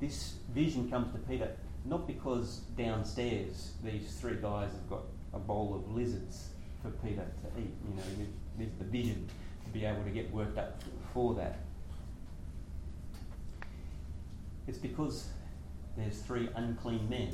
This 0.00 0.34
vision 0.52 0.90
comes 0.90 1.12
to 1.12 1.18
Peter 1.18 1.50
not 1.84 2.06
because 2.06 2.60
downstairs 2.76 3.72
these 3.82 4.16
three 4.20 4.36
guys 4.36 4.70
have 4.72 4.88
got 4.88 5.02
a 5.32 5.38
bowl 5.38 5.74
of 5.74 5.94
lizards 5.94 6.50
for 6.82 6.90
Peter 6.90 7.24
to 7.42 7.60
eat. 7.60 7.72
You 7.88 7.94
know, 7.96 8.02
there's 8.58 8.70
the 8.78 8.84
vision 8.84 9.28
be 9.72 9.84
able 9.84 10.02
to 10.04 10.10
get 10.10 10.32
worked 10.32 10.58
up 10.58 10.80
for 11.12 11.34
that. 11.34 11.60
It's 14.66 14.78
because 14.78 15.28
there's 15.96 16.18
three 16.22 16.48
unclean 16.54 17.08
men 17.08 17.30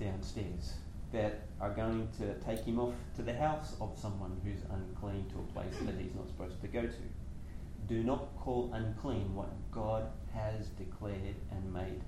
downstairs 0.00 0.74
that 1.12 1.46
are 1.60 1.70
going 1.70 2.08
to 2.18 2.34
take 2.40 2.64
him 2.64 2.78
off 2.78 2.94
to 3.14 3.22
the 3.22 3.34
house 3.34 3.76
of 3.80 3.96
someone 3.98 4.40
who's 4.44 4.60
unclean 4.72 5.26
to 5.30 5.38
a 5.38 5.52
place 5.52 5.74
that 5.82 5.94
he's 6.00 6.14
not 6.14 6.26
supposed 6.26 6.60
to 6.60 6.68
go 6.68 6.82
to. 6.82 7.88
Do 7.88 8.02
not 8.02 8.36
call 8.36 8.70
unclean 8.74 9.34
what 9.34 9.48
God 9.70 10.08
has 10.34 10.66
declared 10.70 11.36
and 11.52 11.72
made 11.72 12.02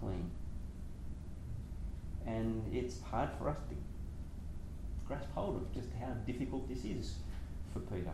clean. 0.00 0.30
And 2.26 2.62
it's 2.74 3.02
hard 3.02 3.28
for 3.38 3.50
us 3.50 3.58
to 3.68 3.76
grasp 5.06 5.28
hold 5.34 5.56
of 5.56 5.72
just 5.74 5.88
how 6.00 6.12
difficult 6.26 6.68
this 6.68 6.84
is 6.84 7.16
for 7.72 7.80
Peter. 7.80 8.12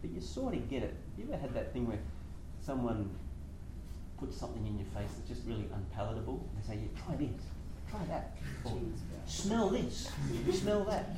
But 0.00 0.10
you 0.10 0.20
sort 0.20 0.54
of 0.54 0.68
get 0.68 0.82
it. 0.82 0.94
You 1.18 1.24
ever 1.28 1.40
had 1.40 1.54
that 1.54 1.72
thing 1.72 1.86
where 1.86 1.98
someone 2.60 3.10
puts 4.18 4.36
something 4.36 4.66
in 4.66 4.76
your 4.76 4.86
face 4.86 5.10
that's 5.16 5.28
just 5.28 5.46
really 5.46 5.68
unpalatable? 5.74 6.46
They 6.56 6.74
say, 6.74 6.80
yeah, 6.80 7.02
try 7.04 7.16
this, 7.16 7.42
try 7.90 8.00
that. 8.08 8.36
Or, 8.64 8.78
smell 9.26 9.68
this, 9.70 10.10
smell 10.52 10.84
that. 10.84 11.10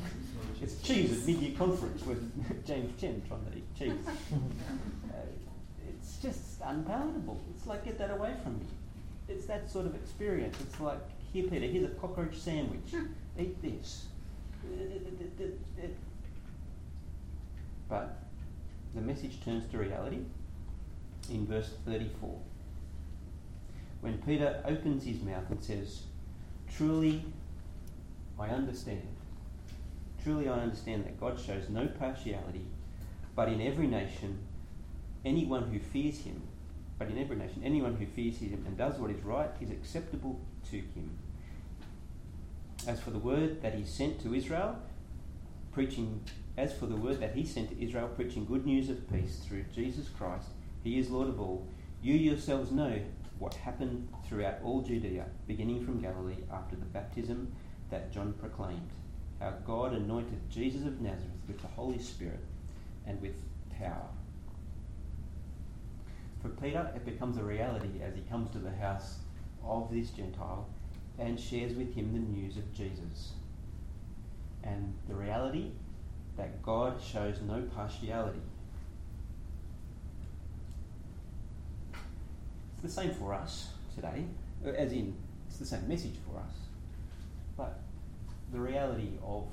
It's 0.60 0.80
cheese 0.82 1.20
at 1.20 1.26
mid-year 1.26 1.56
conference 1.56 2.04
with 2.06 2.66
James 2.66 3.00
Chen 3.00 3.22
trying 3.26 3.44
to 3.50 3.56
eat 3.58 3.74
cheese. 3.78 3.92
Uh, 5.12 5.16
it's 5.86 6.16
just 6.16 6.60
unpalatable. 6.64 7.38
It's 7.54 7.66
like, 7.66 7.84
get 7.84 7.98
that 7.98 8.10
away 8.10 8.32
from 8.42 8.58
me. 8.58 8.64
It's 9.28 9.44
that 9.44 9.70
sort 9.70 9.84
of 9.84 9.94
experience. 9.94 10.56
It's 10.62 10.80
like, 10.80 10.98
here, 11.32 11.44
Peter, 11.44 11.66
here's 11.66 11.84
a 11.84 11.94
cockroach 11.94 12.38
sandwich. 12.38 12.94
Eat 13.38 13.60
this. 13.62 14.06
But 17.88 18.21
the 18.94 19.00
message 19.00 19.42
turns 19.44 19.70
to 19.70 19.78
reality 19.78 20.20
in 21.30 21.46
verse 21.46 21.70
34. 21.86 22.38
When 24.00 24.18
Peter 24.18 24.62
opens 24.66 25.04
his 25.04 25.22
mouth 25.22 25.48
and 25.50 25.62
says, 25.62 26.02
Truly, 26.76 27.24
I 28.38 28.48
understand. 28.48 29.06
Truly, 30.22 30.48
I 30.48 30.60
understand 30.60 31.04
that 31.04 31.20
God 31.20 31.38
shows 31.40 31.68
no 31.68 31.86
partiality, 31.86 32.66
but 33.34 33.48
in 33.48 33.60
every 33.60 33.86
nation, 33.86 34.38
anyone 35.24 35.70
who 35.70 35.78
fears 35.78 36.20
him, 36.20 36.42
but 36.98 37.08
in 37.08 37.18
every 37.18 37.36
nation, 37.36 37.62
anyone 37.64 37.96
who 37.96 38.06
fears 38.06 38.38
him 38.38 38.64
and 38.66 38.76
does 38.76 38.98
what 38.98 39.10
is 39.10 39.22
right 39.22 39.50
is 39.60 39.70
acceptable 39.70 40.40
to 40.70 40.76
him. 40.76 41.18
As 42.86 43.00
for 43.00 43.10
the 43.10 43.18
word 43.18 43.62
that 43.62 43.74
he 43.74 43.84
sent 43.84 44.20
to 44.22 44.34
Israel, 44.34 44.76
preaching, 45.72 46.20
as 46.56 46.72
for 46.72 46.86
the 46.86 46.96
word 46.96 47.20
that 47.20 47.34
he 47.34 47.44
sent 47.44 47.70
to 47.70 47.82
Israel, 47.82 48.08
preaching 48.08 48.44
good 48.44 48.66
news 48.66 48.90
of 48.90 49.10
peace 49.10 49.40
through 49.46 49.64
Jesus 49.74 50.08
Christ, 50.08 50.48
he 50.84 50.98
is 50.98 51.10
Lord 51.10 51.28
of 51.28 51.40
all. 51.40 51.66
You 52.02 52.14
yourselves 52.14 52.70
know 52.70 53.00
what 53.38 53.54
happened 53.54 54.08
throughout 54.28 54.58
all 54.62 54.82
Judea, 54.82 55.26
beginning 55.46 55.84
from 55.84 56.00
Galilee 56.00 56.44
after 56.52 56.76
the 56.76 56.84
baptism 56.84 57.52
that 57.90 58.12
John 58.12 58.34
proclaimed, 58.34 58.90
how 59.40 59.54
God 59.66 59.92
anointed 59.92 60.50
Jesus 60.50 60.86
of 60.86 61.00
Nazareth 61.00 61.30
with 61.46 61.60
the 61.60 61.68
Holy 61.68 61.98
Spirit 61.98 62.44
and 63.06 63.20
with 63.20 63.34
power. 63.78 64.08
For 66.42 66.48
Peter, 66.48 66.90
it 66.94 67.04
becomes 67.04 67.38
a 67.38 67.44
reality 67.44 68.02
as 68.02 68.14
he 68.14 68.22
comes 68.22 68.50
to 68.50 68.58
the 68.58 68.70
house 68.70 69.18
of 69.64 69.90
this 69.92 70.10
Gentile 70.10 70.68
and 71.18 71.38
shares 71.38 71.74
with 71.74 71.94
him 71.94 72.12
the 72.12 72.18
news 72.18 72.56
of 72.56 72.72
Jesus. 72.74 73.32
And 74.64 74.94
the 75.08 75.14
reality 75.14 75.70
that 76.36 76.62
God 76.62 77.00
shows 77.02 77.40
no 77.46 77.62
partiality. 77.74 78.40
It's 82.82 82.94
the 82.94 83.02
same 83.02 83.14
for 83.14 83.34
us 83.34 83.68
today, 83.94 84.24
uh, 84.66 84.70
as 84.70 84.92
in, 84.92 85.14
it's 85.48 85.58
the 85.58 85.66
same 85.66 85.86
message 85.86 86.16
for 86.26 86.38
us. 86.38 86.54
But 87.56 87.80
the 88.52 88.58
reality 88.58 89.10
of 89.24 89.46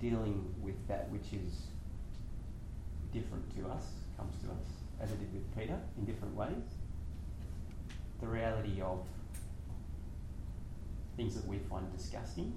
dealing 0.00 0.54
with 0.60 0.86
that 0.88 1.08
which 1.10 1.32
is 1.32 1.62
different 3.12 3.44
to 3.56 3.68
us 3.68 3.86
comes 4.16 4.34
to 4.42 4.50
us, 4.50 4.66
as 5.00 5.10
it 5.10 5.18
did 5.18 5.32
with 5.32 5.56
Peter, 5.56 5.78
in 5.98 6.04
different 6.04 6.34
ways. 6.34 6.76
The 8.20 8.26
reality 8.26 8.80
of 8.80 9.00
things 11.16 11.34
that 11.34 11.46
we 11.46 11.58
find 11.58 11.90
disgusting 11.96 12.52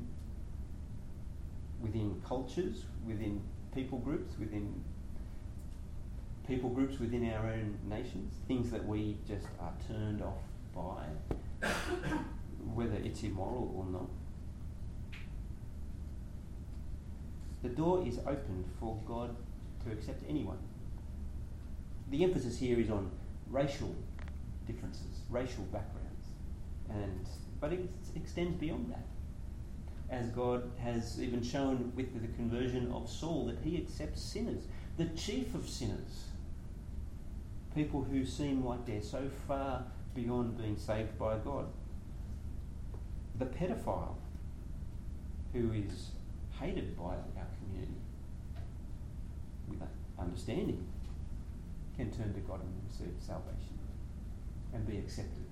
within 1.82 2.22
cultures, 2.28 2.86
within 3.06 3.42
people 3.74 4.00
groups, 4.00 4.38
within 4.40 4.84
people 6.48 6.70
groups 6.70 7.00
within 7.00 7.32
our 7.34 7.48
own 7.48 7.78
nations, 7.88 8.34
things 8.48 8.70
that 8.72 8.86
we 8.86 9.18
just 9.28 9.48
are 9.60 9.74
turned 9.88 10.22
off 10.22 10.44
by, 10.74 11.70
whether 12.74 12.96
it's 12.96 13.24
immoral 13.24 13.74
or 13.76 13.86
not. 13.92 14.10
The 17.64 17.70
door 17.70 18.06
is 18.06 18.20
open 18.20 18.66
for 18.80 19.00
God 19.08 19.36
to 19.84 19.92
accept 19.92 20.24
anyone. 20.30 20.60
The 22.12 22.24
emphasis 22.24 22.60
here 22.60 22.80
is 22.80 22.92
on 22.92 23.10
racial 23.50 23.96
differences, 24.68 25.22
racial 25.30 25.64
backgrounds, 25.66 26.26
and 26.90 27.28
but 27.60 27.74
it 27.74 27.90
extends 28.16 28.56
beyond 28.60 28.92
that. 28.92 29.06
As 30.10 30.30
God 30.30 30.72
has 30.84 31.20
even 31.22 31.44
shown 31.44 31.92
with 31.96 32.14
the 32.14 32.28
conversion 32.36 32.92
of 32.92 33.10
Saul 33.10 33.46
that 33.48 33.58
he 33.64 33.78
accepts 33.78 34.22
sinners, 34.22 34.64
the 34.98 35.06
chief 35.06 35.56
of 35.56 35.68
sinners, 35.68 36.26
people 37.74 38.04
who 38.04 38.26
seem 38.26 38.64
like 38.64 38.86
they're 38.86 39.02
so 39.02 39.30
far 39.48 39.84
beyond 40.14 40.58
being 40.58 40.78
saved 40.78 41.18
by 41.18 41.38
God. 41.38 41.66
The 43.38 43.46
pedophile 43.46 44.16
who 45.52 45.72
is 45.74 46.12
hated 46.60 46.96
by 46.96 47.04
our 47.04 47.48
community 47.60 48.00
with 49.68 49.82
understanding 50.18 50.88
can 51.98 52.12
turn 52.12 52.34
to 52.34 52.40
God 52.42 52.62
and 52.62 52.74
receive 52.88 53.14
salvation 53.20 53.80
and 54.74 54.88
be 54.88 54.98
accepted 54.98 55.46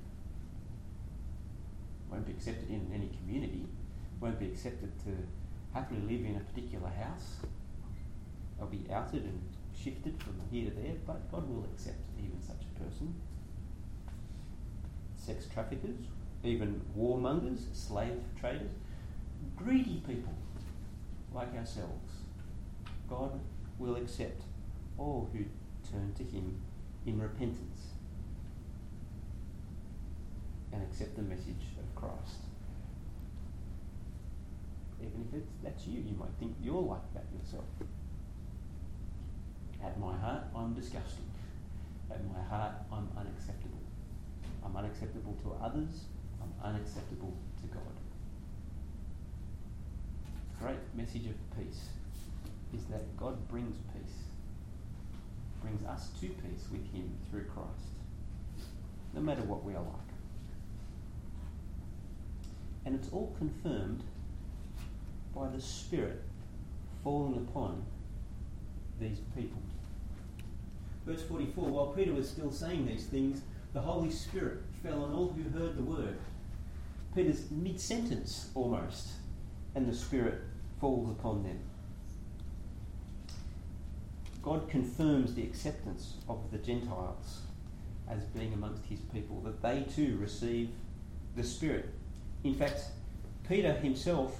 won't 2.14 2.26
be 2.26 2.32
accepted 2.32 2.70
in 2.70 2.88
any 2.94 3.10
community, 3.18 3.66
won't 4.24 4.40
be 4.40 4.46
accepted 4.46 4.98
to 5.04 5.12
happily 5.74 6.00
live 6.00 6.26
in 6.26 6.38
a 6.38 6.40
particular 6.40 6.88
house. 6.88 7.36
They'll 8.58 8.68
be 8.68 8.86
outed 8.90 9.26
and 9.26 9.42
shifted 9.78 10.24
from 10.24 10.40
here 10.50 10.70
to 10.70 10.76
there, 10.76 10.94
but 11.06 11.30
God 11.30 11.50
will 11.50 11.66
accept 11.66 12.00
even 12.18 12.42
such 12.42 12.62
a 12.64 12.80
person. 12.80 13.14
Sex 15.18 15.48
traffickers, 15.54 16.06
even 16.42 16.82
warmongers, 16.98 17.64
slave 17.74 18.22
traders, 18.40 18.72
greedy 19.58 20.02
people 20.08 20.34
like 21.34 21.54
ourselves. 21.56 22.24
God 23.10 23.42
will 23.78 23.98
accept 23.98 24.44
all 24.98 25.30
who 25.34 25.44
turn 25.92 26.14
to 26.16 26.24
Him 26.24 26.62
in 27.06 27.20
repentance 27.20 27.88
and 30.72 30.82
accept 30.82 31.18
the 31.18 31.24
message 31.24 31.76
of 31.78 31.94
Christ. 32.02 32.53
Even 35.04 35.28
if 35.28 35.38
it's, 35.38 35.52
that's 35.64 35.86
you, 35.86 36.00
you 36.00 36.16
might 36.18 36.32
think 36.40 36.56
you're 36.62 36.82
like 36.82 37.14
that 37.14 37.26
yourself. 37.38 37.66
At 39.84 40.00
my 40.00 40.16
heart, 40.18 40.44
I'm 40.56 40.74
disgusting. 40.74 41.30
At 42.10 42.22
my 42.26 42.42
heart, 42.50 42.74
I'm 42.92 43.10
unacceptable. 43.18 43.84
I'm 44.64 44.78
unacceptable 44.78 45.36
to 45.44 45.54
others. 45.62 46.06
I'm 46.42 46.54
unacceptable 46.64 47.34
to 47.62 47.68
God. 47.68 47.84
Great 50.62 50.80
message 50.96 51.26
of 51.26 51.36
peace 51.58 51.90
is 52.74 52.86
that 52.86 53.18
God 53.18 53.50
brings 53.50 53.76
peace, 53.94 54.16
brings 55.62 55.86
us 55.86 56.10
to 56.22 56.28
peace 56.28 56.68
with 56.72 56.90
Him 56.94 57.12
through 57.30 57.46
Christ, 57.46 57.92
no 59.14 59.20
matter 59.20 59.42
what 59.42 59.66
we 59.66 59.74
are 59.74 59.82
like. 59.82 60.14
And 62.86 62.96
it's 62.96 63.10
all 63.12 63.36
confirmed 63.38 64.04
by 65.36 65.48
the 65.48 65.62
Spirit 65.62 66.22
falling 67.04 67.36
upon 67.36 67.84
these 69.00 69.20
people. 69.36 69.62
Verse 71.06 71.22
44 71.24 71.66
While 71.66 71.88
Peter 71.88 72.14
was 72.14 72.30
still 72.30 72.52
saying 72.52 72.86
these 72.86 73.06
things, 73.06 73.42
the 73.74 73.82
Holy 73.82 74.12
Spirit 74.12 74.60
fell 74.84 75.04
on 75.04 75.14
all 75.14 75.36
who 75.36 75.58
heard 75.58 75.78
the 75.78 75.84
word. 75.84 76.18
Peter's 77.16 77.50
mid 77.52 77.80
sentence 77.80 78.50
almost, 78.56 79.10
and 79.76 79.88
the 79.88 79.96
Spirit 79.96 80.42
falls 80.80 81.10
upon 81.10 81.44
them. 81.44 81.60
God 84.42 84.68
confirms 84.68 85.34
the 85.34 85.44
acceptance 85.44 86.16
of 86.28 86.52
the 86.52 86.58
Gentiles 86.58 87.42
as 88.10 88.24
being 88.26 88.54
amongst 88.54 88.86
his 88.86 89.00
people, 89.00 89.40
that 89.42 89.62
they 89.62 89.86
too 89.94 90.18
receive 90.20 90.70
the 91.36 91.44
Spirit. 91.44 91.90
In 92.44 92.54
fact, 92.54 92.82
Peter 93.48 93.74
himself 93.74 94.38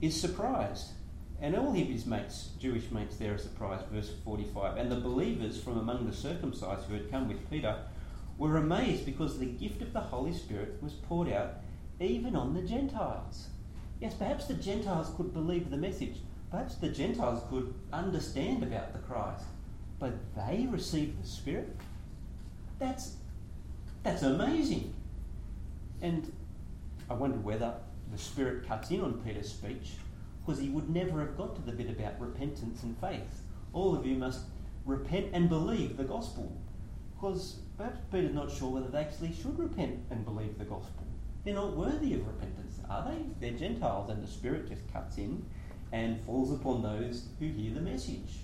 is 0.00 0.18
surprised 0.20 0.92
and 1.40 1.56
all 1.56 1.70
of 1.70 1.76
his 1.76 2.04
mates, 2.04 2.50
Jewish 2.58 2.90
mates 2.90 3.16
there, 3.16 3.34
are 3.34 3.38
surprised. 3.38 3.86
Verse 3.86 4.10
45. 4.24 4.76
And 4.76 4.90
the 4.90 4.96
believers 4.96 5.60
from 5.60 5.78
among 5.78 6.06
the 6.06 6.16
circumcised 6.16 6.86
who 6.86 6.94
had 6.94 7.10
come 7.10 7.28
with 7.28 7.48
Peter 7.48 7.76
were 8.36 8.56
amazed 8.56 9.06
because 9.06 9.38
the 9.38 9.46
gift 9.46 9.80
of 9.82 9.92
the 9.92 10.00
Holy 10.00 10.32
Spirit 10.32 10.82
was 10.82 10.92
poured 10.92 11.30
out 11.30 11.54
even 12.00 12.34
on 12.34 12.54
the 12.54 12.62
Gentiles. 12.62 13.48
Yes, 14.00 14.14
perhaps 14.14 14.46
the 14.46 14.54
Gentiles 14.54 15.12
could 15.16 15.32
believe 15.32 15.70
the 15.70 15.76
message. 15.76 16.18
Perhaps 16.50 16.76
the 16.76 16.88
Gentiles 16.88 17.42
could 17.50 17.72
understand 17.92 18.62
about 18.62 18.92
the 18.92 19.00
Christ. 19.00 19.44
But 19.98 20.14
they 20.34 20.66
received 20.70 21.22
the 21.22 21.26
Spirit? 21.26 21.76
That's, 22.78 23.16
that's 24.02 24.22
amazing. 24.22 24.94
And 26.00 26.32
I 27.10 27.14
wonder 27.14 27.38
whether 27.38 27.74
the 28.12 28.18
Spirit 28.18 28.66
cuts 28.66 28.90
in 28.90 29.00
on 29.00 29.20
Peter's 29.24 29.50
speech 29.50 29.92
because 30.44 30.60
he 30.60 30.70
would 30.70 30.88
never 30.88 31.20
have 31.20 31.36
got 31.36 31.54
to 31.56 31.62
the 31.62 31.72
bit 31.72 31.90
about 31.90 32.20
repentance 32.20 32.82
and 32.82 32.96
faith. 32.98 33.42
All 33.72 33.94
of 33.94 34.06
you 34.06 34.16
must 34.16 34.40
repent 34.86 35.26
and 35.32 35.48
believe 35.48 35.96
the 35.96 36.04
gospel. 36.04 36.56
Because 37.14 37.56
perhaps 37.76 38.00
Peter's 38.10 38.34
not 38.34 38.50
sure 38.50 38.70
whether 38.70 38.88
they 38.88 39.00
actually 39.00 39.32
should 39.32 39.58
repent 39.58 40.00
and 40.10 40.24
believe 40.24 40.58
the 40.58 40.64
gospel. 40.64 41.04
They're 41.44 41.54
not 41.54 41.76
worthy 41.76 42.14
of 42.14 42.26
repentance, 42.26 42.78
are 42.88 43.10
they? 43.10 43.24
They're 43.40 43.58
Gentiles, 43.58 44.10
and 44.10 44.22
the 44.22 44.26
Spirit 44.26 44.68
just 44.68 44.90
cuts 44.92 45.18
in 45.18 45.44
and 45.92 46.20
falls 46.24 46.52
upon 46.52 46.82
those 46.82 47.26
who 47.38 47.48
hear 47.48 47.74
the 47.74 47.80
message. 47.80 48.40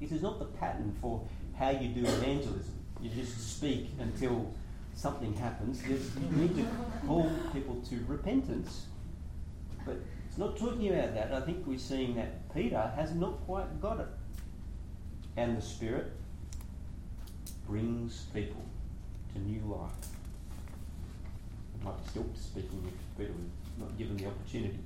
This 0.00 0.12
is 0.12 0.22
not 0.22 0.38
the 0.38 0.44
pattern 0.44 0.94
for 1.00 1.26
how 1.56 1.70
you 1.70 1.88
do 1.88 2.00
evangelism. 2.00 2.74
You 3.00 3.10
just 3.10 3.56
speak 3.56 3.90
until 3.98 4.52
something 4.94 5.34
happens. 5.34 5.82
You 5.86 5.98
need 6.36 6.56
to 6.56 6.66
call 7.06 7.30
people 7.52 7.82
to 7.88 8.04
repentance. 8.06 8.86
But 9.84 9.96
it's 10.28 10.38
not 10.38 10.56
talking 10.56 10.88
about 10.88 11.14
that. 11.14 11.32
I 11.32 11.40
think 11.40 11.66
we're 11.66 11.78
seeing 11.78 12.14
that 12.16 12.52
Peter 12.54 12.92
has 12.96 13.14
not 13.14 13.44
quite 13.46 13.80
got 13.80 14.00
it. 14.00 14.08
And 15.36 15.56
the 15.56 15.62
Spirit 15.62 16.12
brings 17.66 18.26
people 18.34 18.62
to 19.32 19.40
new 19.40 19.60
life. 19.60 19.90
It 21.74 21.84
might 21.84 22.02
be 22.02 22.10
still 22.10 22.26
speaking 22.34 22.84
if 22.86 23.18
Peter 23.18 23.32
was 23.32 23.48
not 23.78 23.98
given 23.98 24.16
the 24.16 24.26
opportunity. 24.26 24.78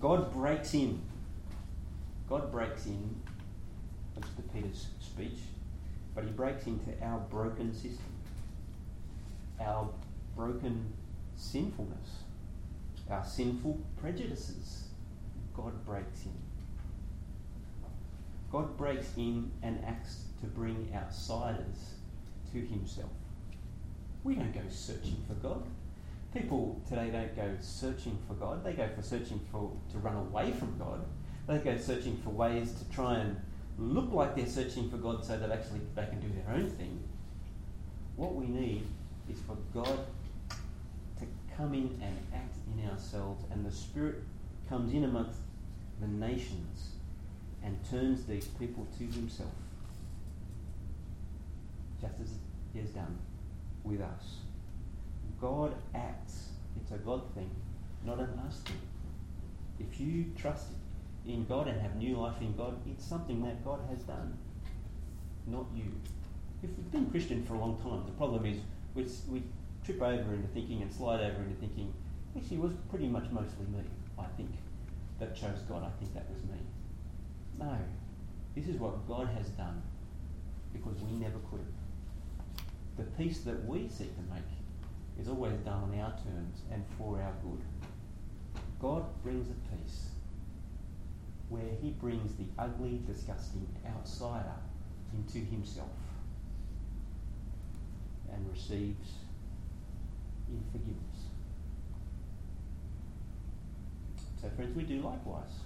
God 0.00 0.32
breaks 0.32 0.74
in. 0.74 1.00
God 2.28 2.50
breaks 2.52 2.86
in. 2.86 3.14
That's 4.14 4.30
the 4.34 4.42
Peter's 4.42 4.86
speech. 5.00 5.38
But 6.14 6.24
he 6.24 6.30
breaks 6.30 6.66
into 6.66 6.92
our 7.02 7.18
broken 7.18 7.72
system, 7.72 8.07
our 9.60 9.88
broken 10.36 10.92
sinfulness 11.36 12.22
our 13.10 13.24
sinful 13.24 13.80
prejudices. 14.00 14.88
God 15.54 15.84
breaks 15.84 16.24
in. 16.24 16.32
God 18.50 18.76
breaks 18.76 19.08
in 19.16 19.50
and 19.62 19.82
acts 19.84 20.24
to 20.40 20.46
bring 20.46 20.88
outsiders 20.94 21.94
to 22.52 22.58
Himself. 22.58 23.10
We 24.24 24.34
don't 24.34 24.52
go 24.52 24.60
searching 24.68 25.22
for 25.26 25.34
God. 25.34 25.64
People 26.32 26.80
today 26.88 27.10
don't 27.10 27.34
go 27.34 27.56
searching 27.60 28.18
for 28.26 28.34
God. 28.34 28.64
They 28.64 28.72
go 28.72 28.88
for 28.94 29.02
searching 29.02 29.40
for 29.50 29.72
to 29.92 29.98
run 29.98 30.16
away 30.16 30.52
from 30.52 30.78
God. 30.78 31.04
They 31.46 31.58
go 31.58 31.76
searching 31.78 32.16
for 32.22 32.30
ways 32.30 32.72
to 32.72 32.88
try 32.90 33.16
and 33.18 33.40
look 33.78 34.12
like 34.12 34.36
they're 34.36 34.46
searching 34.46 34.90
for 34.90 34.98
God 34.98 35.24
so 35.24 35.38
that 35.38 35.50
actually 35.50 35.80
they 35.94 36.04
can 36.04 36.20
do 36.20 36.28
their 36.28 36.54
own 36.54 36.68
thing. 36.68 37.02
What 38.16 38.34
we 38.34 38.46
need 38.46 38.86
is 39.30 39.40
for 39.46 39.56
God 39.74 39.98
to 41.18 41.26
come 41.56 41.74
in 41.74 41.98
and 42.02 42.18
act 42.34 42.56
in 42.72 42.88
ourselves, 42.88 43.44
and 43.50 43.64
the 43.64 43.72
Spirit 43.72 44.22
comes 44.68 44.92
in 44.92 45.04
amongst 45.04 45.40
the 46.00 46.06
nations 46.06 46.90
and 47.62 47.78
turns 47.90 48.24
these 48.24 48.46
people 48.46 48.86
to 48.98 49.04
Himself, 49.04 49.50
just 52.00 52.14
as 52.22 52.30
He 52.72 52.80
has 52.80 52.90
done 52.90 53.18
with 53.84 54.00
us. 54.00 54.36
God 55.40 55.74
acts. 55.94 56.48
It's 56.80 56.92
a 56.92 56.98
God 56.98 57.22
thing, 57.34 57.50
not 58.04 58.18
an 58.18 58.30
us 58.46 58.60
thing. 58.60 58.80
If 59.80 60.00
you 60.00 60.26
trust 60.36 60.68
in 61.26 61.44
God 61.46 61.68
and 61.68 61.80
have 61.80 61.96
new 61.96 62.16
life 62.16 62.40
in 62.40 62.56
God, 62.56 62.76
it's 62.86 63.04
something 63.04 63.42
that 63.42 63.64
God 63.64 63.80
has 63.90 64.00
done, 64.00 64.36
not 65.46 65.66
you. 65.74 65.92
If 66.62 66.70
you've 66.70 66.90
been 66.90 67.10
Christian 67.10 67.44
for 67.44 67.54
a 67.54 67.58
long 67.58 67.76
time, 67.78 68.04
the 68.06 68.12
problem 68.12 68.46
is 68.46 68.58
we, 68.98 69.06
we 69.30 69.42
trip 69.84 70.02
over 70.02 70.34
into 70.34 70.48
thinking 70.48 70.82
and 70.82 70.92
slide 70.92 71.20
over 71.20 71.40
into 71.42 71.54
thinking, 71.60 71.94
actually 72.36 72.56
it 72.56 72.62
was 72.62 72.72
pretty 72.90 73.06
much 73.06 73.30
mostly 73.30 73.64
me, 73.70 73.84
I 74.18 74.26
think, 74.36 74.50
that 75.20 75.36
chose 75.36 75.60
God. 75.68 75.84
I 75.84 75.90
think 75.98 76.12
that 76.14 76.28
was 76.28 76.42
me. 76.42 76.58
No. 77.58 77.78
This 78.56 78.66
is 78.66 78.76
what 78.76 79.06
God 79.06 79.28
has 79.28 79.48
done 79.50 79.82
because 80.72 80.96
we 81.00 81.12
never 81.12 81.38
could 81.50 81.60
have. 81.60 82.66
The 82.96 83.04
peace 83.16 83.38
that 83.40 83.64
we 83.66 83.88
seek 83.88 84.14
to 84.16 84.34
make 84.34 84.50
is 85.20 85.28
always 85.28 85.56
done 85.58 85.84
on 85.84 86.00
our 86.00 86.10
terms 86.10 86.62
and 86.72 86.84
for 86.96 87.22
our 87.22 87.32
good. 87.42 87.62
God 88.80 89.04
brings 89.22 89.48
a 89.48 89.76
peace 89.76 90.06
where 91.48 91.70
he 91.80 91.90
brings 91.90 92.34
the 92.34 92.46
ugly, 92.58 93.00
disgusting 93.06 93.68
outsider 93.86 94.56
into 95.14 95.38
himself 95.38 95.88
and 98.32 98.50
receives 98.50 99.12
in 100.48 100.62
forgiveness. 100.72 101.28
So, 104.40 104.48
friends, 104.56 104.76
we 104.76 104.84
do 104.84 105.00
likewise 105.00 105.60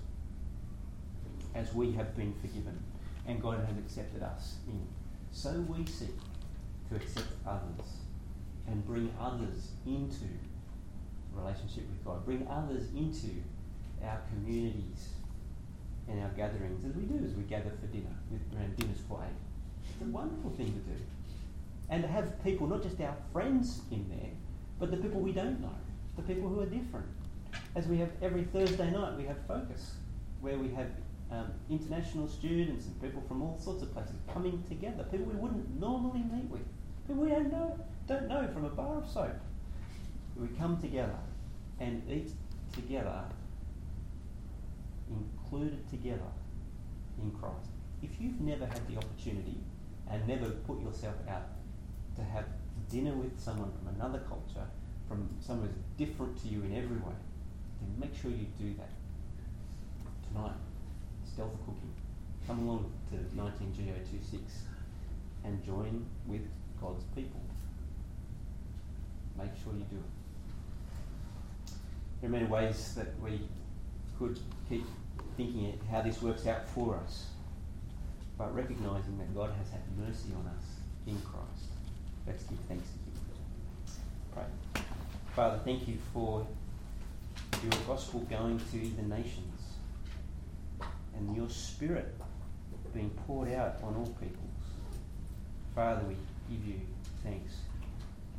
as 1.54 1.74
we 1.74 1.92
have 1.92 2.16
been 2.16 2.34
forgiven 2.40 2.82
and 3.26 3.40
God 3.40 3.64
has 3.66 3.76
accepted 3.78 4.22
us 4.22 4.56
in. 4.66 4.86
So 5.30 5.50
we 5.68 5.86
seek 5.86 6.16
to 6.88 6.96
accept 6.96 7.28
others 7.46 7.86
and 8.66 8.84
bring 8.86 9.12
others 9.20 9.72
into 9.86 10.26
relationship 11.34 11.84
with 11.88 12.04
God, 12.04 12.24
bring 12.24 12.46
others 12.48 12.88
into 12.94 13.42
our 14.04 14.20
communities 14.28 15.08
and 16.08 16.20
our 16.20 16.30
gatherings 16.30 16.84
as 16.84 16.94
we 16.94 17.04
do 17.04 17.24
as 17.24 17.32
we 17.34 17.42
gather 17.44 17.70
for 17.80 17.86
dinner, 17.86 18.14
around 18.54 18.76
dinners 18.76 18.98
eight. 18.98 19.36
It's 19.88 20.02
a 20.02 20.04
wonderful 20.10 20.50
thing 20.50 20.66
to 20.66 20.72
do. 20.72 20.96
And 21.88 22.02
to 22.02 22.08
have 22.08 22.42
people, 22.42 22.66
not 22.66 22.82
just 22.82 23.00
our 23.00 23.16
friends 23.32 23.82
in 23.90 24.08
there, 24.08 24.30
but 24.78 24.90
the 24.90 24.96
people 24.96 25.20
we 25.20 25.32
don't 25.32 25.60
know, 25.60 25.74
the 26.16 26.22
people 26.22 26.48
who 26.48 26.60
are 26.60 26.66
different. 26.66 27.06
as 27.74 27.86
we 27.86 27.98
have 27.98 28.10
every 28.22 28.44
Thursday 28.44 28.90
night, 28.90 29.16
we 29.16 29.24
have 29.24 29.36
Focus, 29.46 29.94
where 30.40 30.58
we 30.58 30.68
have 30.70 30.88
um, 31.30 31.50
international 31.70 32.28
students 32.28 32.86
and 32.86 33.00
people 33.00 33.22
from 33.26 33.42
all 33.42 33.58
sorts 33.58 33.82
of 33.82 33.92
places 33.92 34.14
coming 34.32 34.62
together, 34.68 35.04
people 35.04 35.26
we 35.26 35.34
wouldn't 35.34 35.80
normally 35.80 36.22
meet 36.32 36.48
with, 36.50 36.62
people 37.06 37.24
we 37.24 37.30
don't 37.30 37.50
know, 37.50 37.78
don't 38.06 38.28
know 38.28 38.46
from 38.52 38.64
a 38.64 38.68
bar 38.68 38.98
of 38.98 39.08
soap. 39.08 39.38
We 40.36 40.48
come 40.58 40.80
together 40.80 41.16
and 41.80 42.02
eat 42.10 42.32
together, 42.74 43.24
included 45.10 45.88
together 45.88 46.30
in 47.22 47.30
Christ. 47.32 47.70
If 48.02 48.20
you've 48.20 48.40
never 48.40 48.66
had 48.66 48.86
the 48.88 48.96
opportunity 48.96 49.58
and 50.10 50.26
never 50.26 50.50
put 50.50 50.80
yourself 50.82 51.14
out 51.28 51.48
to 52.22 52.30
have 52.30 52.44
dinner 52.90 53.14
with 53.14 53.38
someone 53.40 53.70
from 53.72 53.94
another 53.94 54.20
culture, 54.20 54.66
from 55.08 55.28
someone 55.40 55.68
who's 55.68 56.06
different 56.06 56.40
to 56.42 56.48
you 56.48 56.62
in 56.62 56.76
every 56.76 56.96
way, 56.96 57.16
then 57.80 57.98
make 57.98 58.14
sure 58.20 58.30
you 58.30 58.46
do 58.58 58.74
that 58.78 58.90
tonight. 60.28 60.56
Stealth 61.24 61.58
cooking. 61.66 61.92
Come 62.46 62.68
along 62.68 62.92
to 63.10 63.16
19G026 63.16 64.40
and 65.44 65.64
join 65.64 66.06
with 66.26 66.42
God's 66.80 67.04
people. 67.14 67.40
Make 69.38 69.50
sure 69.62 69.72
you 69.72 69.84
do 69.90 69.96
it. 69.96 71.72
There 72.20 72.28
are 72.28 72.32
many 72.32 72.44
ways 72.44 72.94
that 72.94 73.18
we 73.20 73.40
could 74.18 74.38
keep 74.68 74.84
thinking 75.36 75.78
how 75.90 76.02
this 76.02 76.20
works 76.20 76.46
out 76.46 76.68
for 76.68 76.96
us, 76.96 77.26
but 78.36 78.54
recognizing 78.54 79.18
that 79.18 79.34
God 79.34 79.50
has 79.58 79.70
had 79.70 79.80
mercy 79.98 80.28
on 80.34 80.46
us 80.46 80.64
in 81.06 81.20
Christ. 81.22 81.71
Let's 82.26 82.44
give 82.44 82.58
thanks. 82.68 82.88
Pray. 84.32 84.44
Father, 85.34 85.58
thank 85.64 85.88
you 85.88 85.98
for 86.12 86.46
your 87.62 87.72
gospel 87.86 88.20
going 88.30 88.58
to 88.58 88.78
the 88.96 89.02
nations 89.02 89.60
and 91.16 91.36
your 91.36 91.48
spirit 91.48 92.14
being 92.94 93.10
poured 93.26 93.52
out 93.52 93.78
on 93.82 93.94
all 93.96 94.14
peoples. 94.20 94.38
Father, 95.74 96.02
we 96.06 96.14
give 96.50 96.66
you 96.66 96.80
thanks 97.24 97.54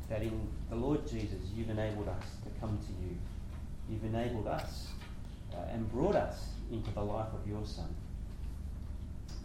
that 0.08 0.22
in 0.22 0.48
the 0.70 0.76
Lord 0.76 1.06
Jesus 1.08 1.40
you've 1.56 1.70
enabled 1.70 2.08
us 2.08 2.24
to 2.44 2.60
come 2.60 2.78
to 2.78 2.92
you. 3.02 3.16
You've 3.90 4.04
enabled 4.04 4.46
us 4.46 4.88
uh, 5.52 5.72
and 5.72 5.90
brought 5.90 6.14
us 6.14 6.48
into 6.70 6.90
the 6.92 7.02
life 7.02 7.28
of 7.32 7.48
your 7.48 7.64
Son. 7.64 7.88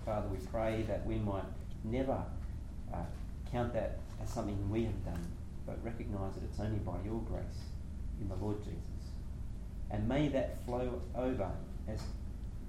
Father, 0.06 0.28
we 0.28 0.38
pray 0.48 0.84
that 0.88 1.06
we 1.06 1.16
might 1.16 1.44
never 1.84 2.22
uh, 2.94 2.98
count 3.52 3.74
that 3.74 4.00
as 4.22 4.30
something 4.30 4.70
we 4.70 4.84
have 4.84 5.06
done, 5.06 5.28
but 5.66 5.84
recognize 5.84 6.36
that 6.36 6.44
it's 6.44 6.60
only 6.60 6.80
by 6.80 6.98
your 7.06 7.22
grace 7.22 7.70
in 8.20 8.28
the 8.28 8.36
Lord 8.36 8.64
Jesus. 8.64 8.80
And 9.92 10.08
may 10.08 10.28
that 10.30 10.64
flow 10.66 11.02
over 11.16 11.52
as 11.88 12.04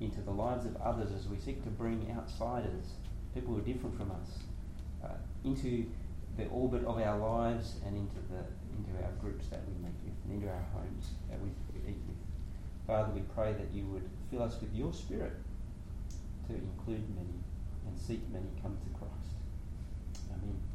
into 0.00 0.20
the 0.22 0.30
lives 0.30 0.64
of 0.64 0.76
others 0.76 1.12
as 1.12 1.28
we 1.28 1.36
seek 1.36 1.62
to 1.62 1.70
bring 1.70 2.10
outsiders, 2.16 2.94
people 3.34 3.52
who 3.52 3.60
are 3.60 3.64
different 3.64 3.96
from 3.96 4.10
us, 4.10 4.38
uh, 5.04 5.08
into 5.44 5.86
the 6.36 6.46
orbit 6.46 6.84
of 6.84 6.98
our 6.98 7.18
lives 7.18 7.76
and 7.86 7.96
into 7.96 8.20
the 8.30 8.44
into 8.76 9.04
our 9.04 9.12
groups 9.20 9.46
that 9.48 9.60
we 9.66 9.74
meet 9.84 9.94
with 10.04 10.14
and 10.24 10.34
into 10.34 10.48
our 10.48 10.64
homes 10.72 11.10
that 11.28 11.38
we 11.40 11.48
eat 11.86 11.98
with. 12.06 12.16
Father, 12.86 13.12
we 13.12 13.20
pray 13.34 13.52
that 13.52 13.70
you 13.74 13.84
would 13.86 14.08
fill 14.30 14.42
us 14.42 14.56
with 14.60 14.72
your 14.74 14.92
Spirit 14.92 15.32
to 16.48 16.54
include 16.54 17.04
many 17.14 17.38
and 17.86 17.98
seek 17.98 18.20
many 18.32 18.46
come 18.62 18.76
to 18.76 18.98
Christ. 18.98 19.36
Amen. 20.30 20.69